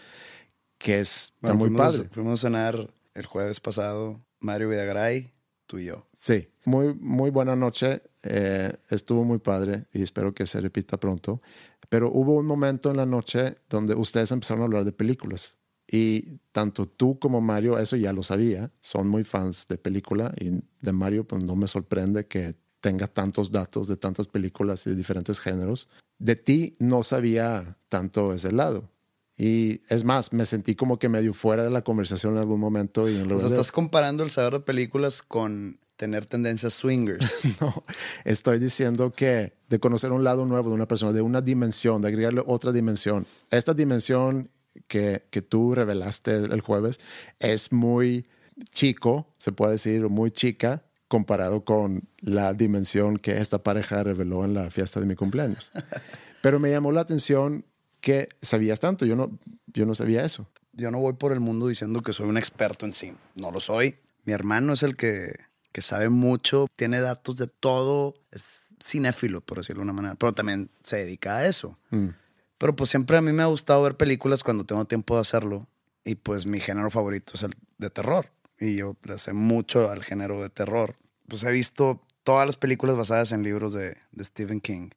[0.78, 2.09] que es muy padre.
[2.12, 5.30] Fuimos a cenar el jueves pasado, Mario Vidagray,
[5.68, 6.07] tú y yo.
[6.18, 11.41] Sí, muy, muy buena noche, eh, estuvo muy padre y espero que se repita pronto,
[11.89, 15.57] pero hubo un momento en la noche donde ustedes empezaron a hablar de películas.
[15.88, 20.61] Y tanto tú como Mario, eso ya lo sabía, son muy fans de película y
[20.80, 24.95] de Mario pues no me sorprende que tenga tantos datos de tantas películas y de
[24.95, 25.89] diferentes géneros.
[26.17, 28.89] De ti no sabía tanto ese lado.
[29.38, 33.09] Y es más, me sentí como que medio fuera de la conversación en algún momento.
[33.09, 37.43] Y en o sea, estás comparando el saber de películas con tener tendencias swingers.
[37.62, 37.84] no,
[38.26, 42.08] estoy diciendo que de conocer un lado nuevo de una persona, de una dimensión, de
[42.08, 43.28] agregarle otra dimensión.
[43.52, 44.49] Esta dimensión
[44.88, 46.99] que, que tú revelaste el jueves
[47.38, 48.26] es muy
[48.72, 54.56] chico, se puede decir, muy chica, comparado con la dimensión que esta pareja reveló en
[54.56, 55.70] la fiesta de mi cumpleaños.
[56.41, 57.64] Pero me llamó la atención
[57.99, 59.38] que sabías tanto, yo no,
[59.68, 60.47] yo no sabía eso.
[60.74, 63.60] Yo no voy por el mundo diciendo que soy un experto en sí, no lo
[63.60, 63.97] soy.
[64.24, 69.57] Mi hermano es el que, que sabe mucho, tiene datos de todo, es cinéfilo, por
[69.57, 71.78] decirlo de una manera, pero también se dedica a eso.
[71.91, 72.09] Mm.
[72.57, 75.67] Pero pues siempre a mí me ha gustado ver películas cuando tengo tiempo de hacerlo.
[76.03, 78.32] Y pues mi género favorito es el de terror.
[78.59, 80.95] Y yo le sé mucho al género de terror.
[81.28, 84.89] Pues he visto todas las películas basadas en libros de, de Stephen King.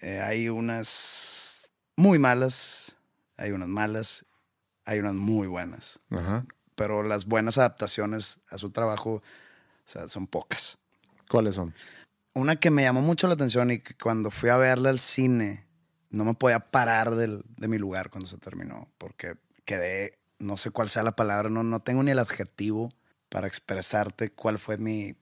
[0.00, 2.96] Eh, hay unas muy malas,
[3.36, 4.24] hay unas malas,
[4.84, 6.00] hay unas muy buenas.
[6.10, 6.44] Ajá.
[6.76, 9.22] Pero las buenas adaptaciones a su trabajo
[9.86, 10.78] o sea, son pocas.
[11.28, 11.74] ¿Cuáles son?
[12.34, 15.66] Una que me llamó mucho la atención y que cuando fui a verla al cine
[16.10, 20.70] no me podía parar del- de mi lugar cuando se terminó, porque quedé, no sé
[20.70, 22.92] cuál sea la palabra, no, no tengo ni el adjetivo
[23.28, 25.14] para expresarte cuál fue mi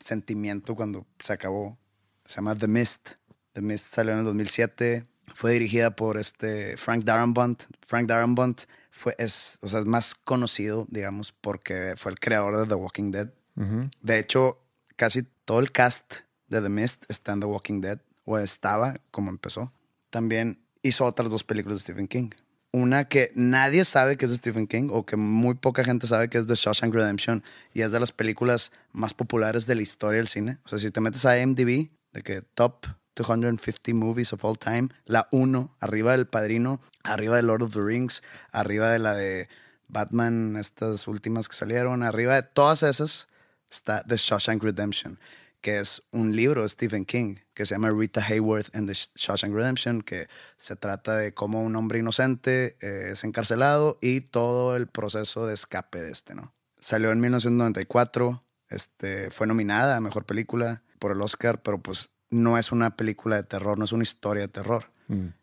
[0.00, 1.78] sentimiento cuando se acabó.
[2.24, 3.10] Se llama The Mist.
[3.52, 5.04] The Mist salió en el 2007.
[5.34, 7.62] Fue dirigida por este Frank Darabont.
[7.86, 12.66] Frank Darabont fue, es, o sea, es más conocido, digamos, porque fue el creador de
[12.66, 13.30] The Walking Dead.
[13.54, 14.58] De hecho,
[14.96, 16.14] casi todo el cast
[16.48, 19.72] de The Mist está en The Walking Dead, o estaba como empezó.
[20.10, 22.30] También hizo otras dos películas de Stephen King.
[22.72, 26.28] Una que nadie sabe que es de Stephen King, o que muy poca gente sabe
[26.28, 27.44] que es de Shawshank Redemption,
[27.74, 30.58] y es de las películas más populares de la historia del cine.
[30.64, 32.86] O sea, si te metes a IMDb, de que top
[33.16, 37.82] 250 movies of all time, la 1, arriba del Padrino, arriba de Lord of the
[37.82, 38.22] Rings,
[38.52, 39.48] arriba de la de
[39.88, 43.28] Batman, estas últimas que salieron, arriba de todas esas
[43.72, 45.18] está The Shawshank Redemption,
[45.60, 49.54] que es un libro de Stephen King que se llama Rita Hayworth and the Shawshank
[49.54, 54.86] Redemption, que se trata de cómo un hombre inocente eh, es encarcelado y todo el
[54.86, 56.52] proceso de escape de este, ¿no?
[56.80, 62.58] Salió en 1994, este, fue nominada a Mejor Película por el Oscar, pero pues no
[62.58, 64.90] es una película de terror, no es una historia de terror.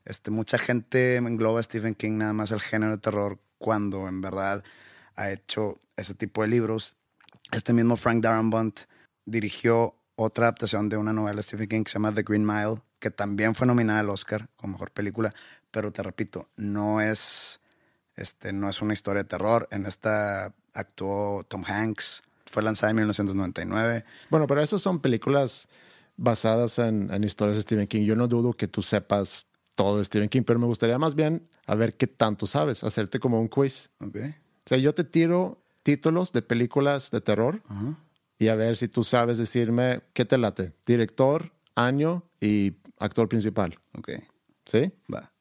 [0.03, 4.19] Este, mucha gente engloba a Stephen King nada más al género de terror cuando en
[4.19, 4.63] verdad
[5.15, 6.95] ha hecho ese tipo de libros.
[7.51, 8.79] Este mismo Frank Darabont
[9.25, 12.81] dirigió otra adaptación de una novela de Stephen King que se llama The Green Mile,
[12.99, 15.33] que también fue nominada al Oscar como mejor película,
[15.71, 17.59] pero te repito, no es,
[18.15, 19.67] este, no es una historia de terror.
[19.71, 24.05] En esta actuó Tom Hanks, fue lanzada en 1999.
[24.29, 25.69] Bueno, pero esas son películas
[26.17, 28.05] basadas en, en historias de Stephen King.
[28.05, 31.47] Yo no dudo que tú sepas todo de Stephen King, pero me gustaría más bien
[31.65, 33.91] a ver qué tanto sabes, hacerte como un quiz.
[34.01, 34.17] Ok.
[34.17, 37.61] O sea, yo te tiro títulos de películas de terror
[38.37, 40.73] y a ver si tú sabes decirme qué te late.
[40.85, 43.77] Director, año y actor principal.
[43.97, 44.09] Ok,
[44.65, 44.91] ¿Sí?
[45.13, 45.31] va.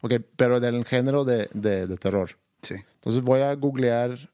[0.00, 2.30] Ok, pero del género de, de- de terror.
[2.62, 4.30] Sí, Entonces voy a googlear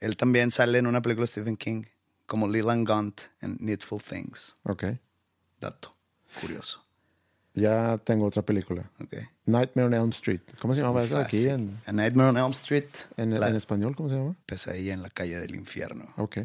[0.00, 1.84] Él también sale en una película de Stephen King
[2.26, 4.56] como Leland Gaunt en Needful Things.
[4.64, 4.84] Ok.
[5.60, 5.94] Dato
[6.40, 6.82] curioso.
[7.54, 8.90] Ya tengo otra película.
[9.02, 9.14] Ok.
[9.44, 10.40] Nightmare on Elm Street.
[10.58, 12.86] ¿Cómo se llamaba esa aquí en, A Nightmare on Elm Street.
[13.18, 13.94] en, la en español?
[13.94, 14.34] ¿Cómo se llama?
[14.46, 16.10] pesadilla en la calle del infierno.
[16.16, 16.38] Ok.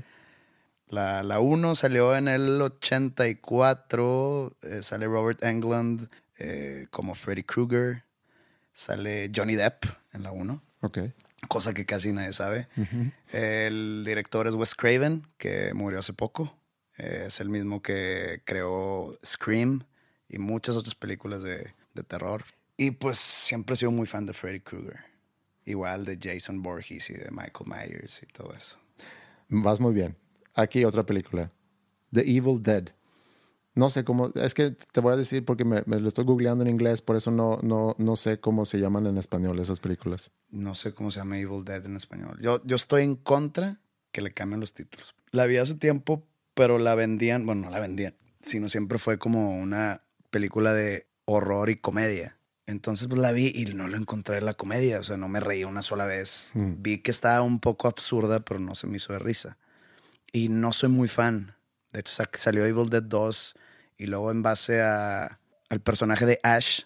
[0.89, 4.53] La, la 1 salió en el 84.
[4.63, 6.09] eh, sale Robert Englund
[6.39, 8.03] eh, como Freddy Krueger.
[8.73, 10.63] Sale Johnny Depp en la 1.
[10.81, 10.99] Ok.
[11.47, 12.67] cosa que casi nadie sabe.
[13.31, 16.55] El director es Wes Craven, que murió hace poco.
[16.97, 19.83] Eh, es el mismo que creó Scream
[20.29, 22.43] y muchas otras películas de, de terror.
[22.77, 24.99] Y pues siempre he sido muy fan de Freddy Krueger.
[25.65, 28.77] Igual de Jason Voorhees y de Michael Myers y todo eso.
[29.49, 30.15] Vas muy bien.
[30.53, 31.51] Aquí otra película.
[32.13, 32.89] The Evil Dead.
[33.77, 36.63] No sé cómo, es que te voy a decir porque me, me lo estoy googleando
[36.63, 40.31] en inglés, por eso no, no, no sé cómo se llaman en español esas películas.
[40.49, 42.37] No sé cómo se llama Evil Dead en español.
[42.41, 43.77] Yo, yo estoy en contra
[44.11, 45.13] que le cambien los títulos.
[45.29, 46.25] La vi hace tiempo,
[46.55, 50.01] pero la vendían, bueno, no la vendían, sino siempre fue como una
[50.31, 52.39] película de horror y comedia.
[52.65, 55.39] Entonces pues la vi y no lo encontré en la comedia, o sea, no me
[55.39, 56.51] reí una sola vez.
[56.55, 59.57] Vi que estaba un poco absurda, pero no se me hizo de risa.
[60.33, 61.55] Y no soy muy fan.
[61.93, 63.55] De hecho, sa- salió Evil Dead 2
[63.97, 65.39] y luego en base a,
[65.69, 66.81] al personaje de Ash,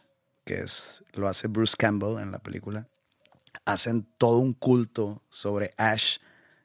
[0.45, 2.88] que es, lo hace Bruce Campbell en la película,
[3.66, 6.18] hacen todo un culto sobre Ash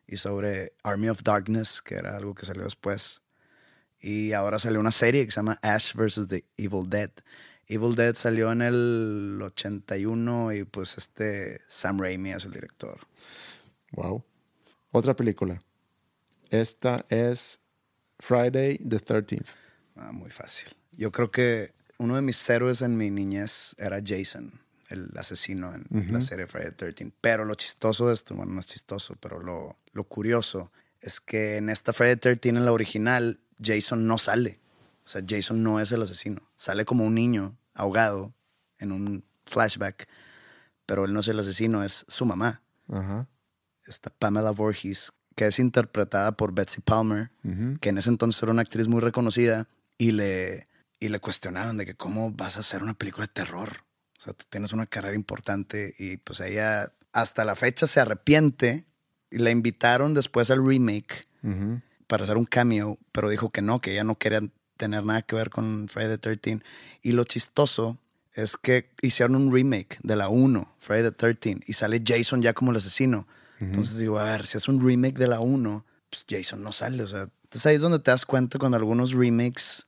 [0.07, 3.22] y sobre Army of Darkness, que era algo que salió después.
[4.01, 6.28] Y ahora salió una serie que se llama Ash vs.
[6.28, 7.11] The Evil Dead.
[7.66, 13.01] Evil Dead salió en el 81 y pues este Sam Raimi es el director.
[13.92, 14.24] Wow.
[14.92, 15.59] Otra película.
[16.51, 17.61] Esta es
[18.20, 19.66] Friday the 13th.
[19.97, 20.68] Ah, muy fácil.
[20.92, 24.53] Yo creo que uno de mis héroes en mi niñez era Jason,
[24.88, 27.12] el asesino en la serie Friday the 13th.
[27.20, 30.70] Pero lo chistoso de esto, bueno, no es chistoso, pero lo, lo curioso
[31.01, 34.59] es que en esta Friday the 13th, en la original, Jason no sale.
[35.05, 36.42] O sea, Jason no es el asesino.
[36.57, 38.34] Sale como un niño ahogado
[38.78, 40.09] en un flashback,
[40.84, 42.62] pero él no es el asesino, es su mamá.
[43.86, 47.30] Esta Pamela Voorhees, que es interpretada por Betsy Palmer,
[47.80, 49.68] que en ese entonces era una actriz muy reconocida,
[49.99, 50.66] y le,
[51.01, 53.84] y le cuestionaban de que cómo vas a hacer una película de terror.
[54.18, 58.86] O sea, tú tienes una carrera importante y pues ella hasta la fecha se arrepiente
[59.30, 61.26] y la invitaron después al remake
[62.09, 64.40] para hacer un cameo, pero dijo que no, que ella no quería
[64.76, 66.61] tener nada que ver con Friday the 13
[67.03, 67.99] Y lo chistoso
[68.34, 72.53] es que hicieron un remake de la 1, Friday the 13 y sale Jason ya
[72.53, 73.26] como el asesino.
[73.59, 77.03] Entonces digo, a ver, si es un remake de la 1, pues Jason no sale.
[77.03, 79.86] O sea, entonces ahí es donde te das cuenta cuando algunos remakes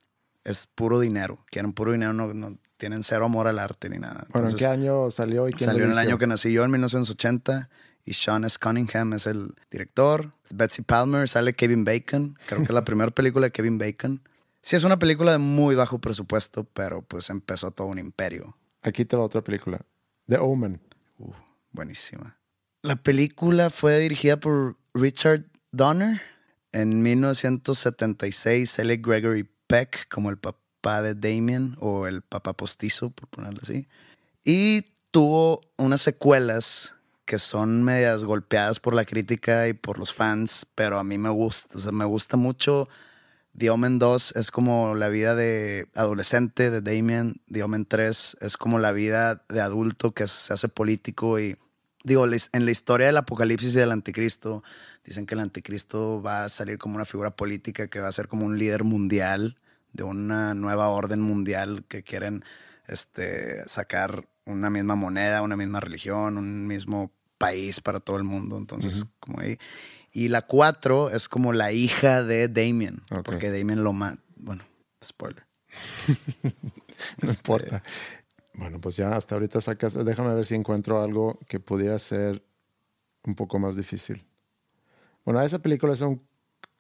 [0.48, 1.38] es puro dinero.
[1.50, 4.26] Quieren puro dinero, no, no tienen cero amor al arte ni nada.
[4.32, 6.70] Bueno, ¿en qué año salió y quién Salió en el año que nací yo, en
[6.70, 7.68] 1980.
[8.04, 8.58] Y Sean S.
[8.58, 10.30] Cunningham es el director.
[10.50, 12.38] Betsy Palmer, sale Kevin Bacon.
[12.46, 14.22] Creo que es la primera película de Kevin Bacon.
[14.62, 18.56] Sí, es una película de muy bajo presupuesto, pero pues empezó todo un imperio.
[18.80, 19.80] Aquí te va otra película.
[20.26, 20.80] The Omen.
[21.18, 21.32] Uh,
[21.72, 22.38] buenísima.
[22.80, 26.22] La película fue dirigida por Richard Donner.
[26.72, 33.28] En 1976 sale Gregory Peck como el papá de Damien o el papá postizo, por
[33.28, 33.86] ponerlo así.
[34.44, 36.94] Y tuvo unas secuelas
[37.24, 41.28] que son medias golpeadas por la crítica y por los fans, pero a mí me
[41.28, 41.76] gusta.
[41.76, 42.88] O sea, me gusta mucho.
[43.56, 47.42] The Omen 2 es como la vida de adolescente de Damien.
[47.52, 51.58] The Omen 3 es como la vida de adulto que se hace político y
[52.04, 54.62] digo, les- en la historia del apocalipsis y del anticristo,
[55.04, 58.28] dicen que el anticristo va a salir como una figura política que va a ser
[58.28, 59.56] como un líder mundial
[59.92, 62.44] de una nueva orden mundial que quieren
[62.86, 68.56] este, sacar una misma moneda, una misma religión, un mismo país para todo el mundo.
[68.58, 69.58] Entonces, como ahí.
[70.12, 74.22] Y la 4 es como la hija de Damien, porque Damien lo mata.
[74.36, 74.64] Bueno,
[75.04, 75.46] spoiler.
[77.22, 77.82] No importa.
[78.58, 79.94] Bueno, pues ya hasta ahorita sacas.
[80.04, 82.44] Déjame ver si encuentro algo que pudiera ser
[83.24, 84.24] un poco más difícil.
[85.24, 86.20] Bueno, esa película es un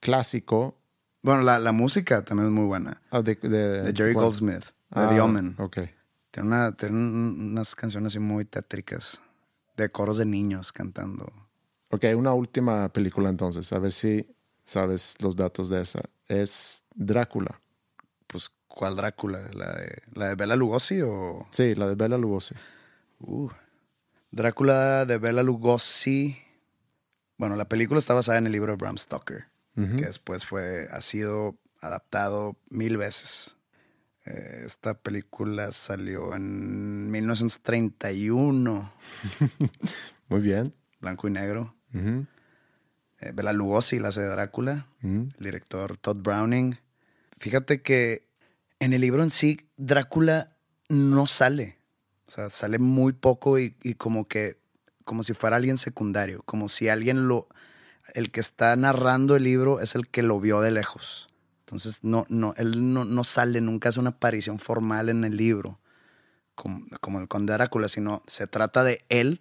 [0.00, 0.76] clásico
[1.22, 3.00] Bueno, la, la música también es muy buena.
[3.10, 4.26] ah, de, de, De Jerry ¿cuál?
[4.26, 5.54] Goldsmith, de Ah, The Omen.
[5.58, 5.78] Ok.
[6.30, 9.20] Tiene, una, tiene un- unas canciones así muy tétricas,
[9.76, 11.30] de coros de niños cantando.
[11.90, 13.72] Ok, una última película entonces.
[13.72, 14.26] A ver si
[14.64, 16.00] sabes los datos de esa.
[16.28, 17.60] Es Drácula.
[18.78, 19.40] ¿Cuál Drácula?
[19.54, 21.48] ¿La de, la de Bela Lugosi o...?
[21.50, 22.54] Sí, la de Bela Lugosi.
[23.18, 23.48] Uh,
[24.30, 26.38] Drácula de Bela Lugosi.
[27.38, 31.00] Bueno, la película está basada en el libro de Bram Stoker, que después fue, ha
[31.00, 33.56] sido adaptado mil veces.
[34.26, 38.92] Eh, esta película salió en 1931,
[40.28, 40.72] Muy bien.
[41.00, 41.74] blanco y negro.
[41.94, 46.78] Eh, Bela Lugosi la hace de Drácula, el director Todd Browning.
[47.38, 48.27] Fíjate que
[48.80, 50.56] en el libro en sí, Drácula
[50.88, 51.78] no sale.
[52.26, 54.58] O sea, sale muy poco y, como que,
[55.04, 57.48] como si fuera alguien secundario, como si alguien lo,
[58.14, 61.28] el que está narrando el libro es el que lo vio de lejos.
[61.60, 65.80] Entonces, no, no, él no, no sale, nunca hace una aparición formal en el libro,
[66.54, 69.40] como, como el conde Drácula, sino se trata de él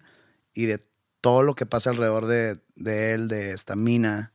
[0.54, 0.86] y de
[1.22, 4.32] todo lo que pasa alrededor de, de él, de esta Mina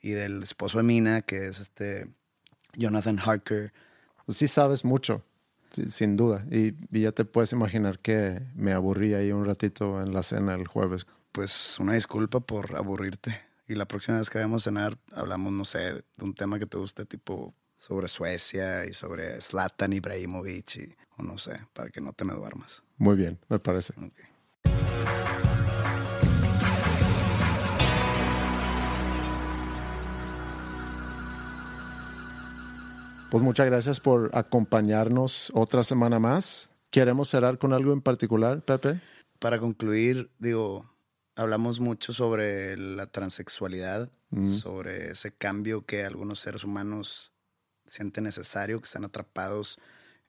[0.00, 2.08] y del esposo de Mina, que es este
[2.74, 3.72] Jonathan Harker.
[4.30, 5.24] Pues sí sabes mucho,
[5.88, 6.46] sin duda.
[6.52, 10.54] Y, y ya te puedes imaginar que me aburrí ahí un ratito en la cena
[10.54, 11.04] el jueves.
[11.32, 13.40] Pues una disculpa por aburrirte.
[13.66, 16.66] Y la próxima vez que vayamos a cenar, hablamos, no sé, de un tema que
[16.66, 22.00] te guste, tipo sobre Suecia y sobre Zlatan Ibrahimovic, y, o no sé, para que
[22.00, 22.84] no te me duermas.
[22.98, 23.94] Muy bien, me parece.
[33.30, 36.70] Pues muchas gracias por acompañarnos otra semana más.
[36.90, 39.00] ¿Queremos cerrar con algo en particular, Pepe?
[39.38, 40.92] Para concluir, digo,
[41.36, 44.10] hablamos mucho sobre la transexualidad,
[44.60, 47.30] sobre ese cambio que algunos seres humanos
[47.86, 49.78] sienten necesario, que están atrapados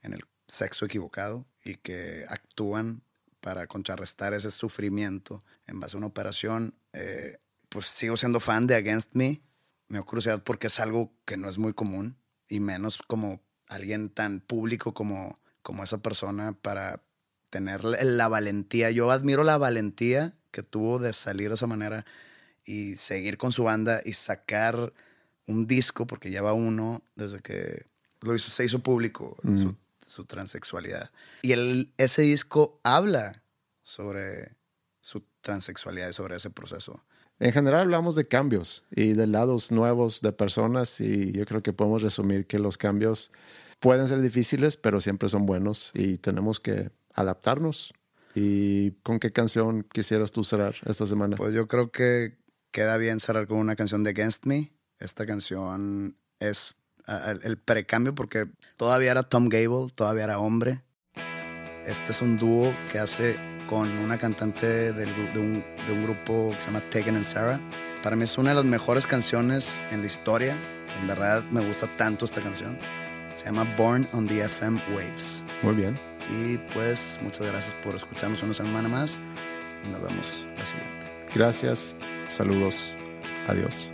[0.03, 3.01] en el sexo equivocado y que actúan
[3.39, 6.75] para contrarrestar ese sufrimiento en base a una operación.
[6.93, 9.41] Eh, pues sigo siendo fan de Against Me.
[9.87, 12.20] Me da curiosidad porque es algo que no es muy común
[12.51, 17.01] y menos como alguien tan público como, como esa persona para
[17.49, 18.91] tener la valentía.
[18.91, 22.05] Yo admiro la valentía que tuvo de salir de esa manera
[22.65, 24.91] y seguir con su banda y sacar
[25.47, 27.85] un disco, porque lleva uno desde que
[28.19, 29.73] lo hizo, se hizo público, su,
[30.05, 31.09] su, transexualidad.
[31.43, 33.43] Y el, ese disco habla
[33.81, 34.57] sobre
[34.99, 37.01] su transexualidad y sobre ese proceso.
[37.41, 41.73] En general hablamos de cambios y de lados nuevos de personas y yo creo que
[41.73, 43.31] podemos resumir que los cambios
[43.79, 47.95] pueden ser difíciles, pero siempre son buenos y tenemos que adaptarnos.
[48.35, 51.35] ¿Y con qué canción quisieras tú cerrar esta semana?
[51.35, 52.37] Pues yo creo que
[52.69, 54.71] queda bien cerrar con una canción de Against Me.
[54.99, 56.75] Esta canción es
[57.43, 60.83] el precambio porque todavía era Tom Gable, todavía era hombre.
[61.87, 65.05] Este es un dúo que hace con una cantante de,
[65.39, 67.57] un, de un grupo que se llama Tegan and Sarah.
[68.03, 70.57] Para mí es una de las mejores canciones en la historia.
[70.99, 72.77] En verdad me gusta tanto esta canción.
[73.33, 75.45] Se llama Born on the FM Waves.
[75.63, 75.97] Muy bien.
[76.29, 79.21] Y pues muchas gracias por escucharnos una semana más
[79.85, 81.29] y nos vemos la siguiente.
[81.33, 81.95] Gracias,
[82.27, 82.97] saludos,
[83.47, 83.93] adiós.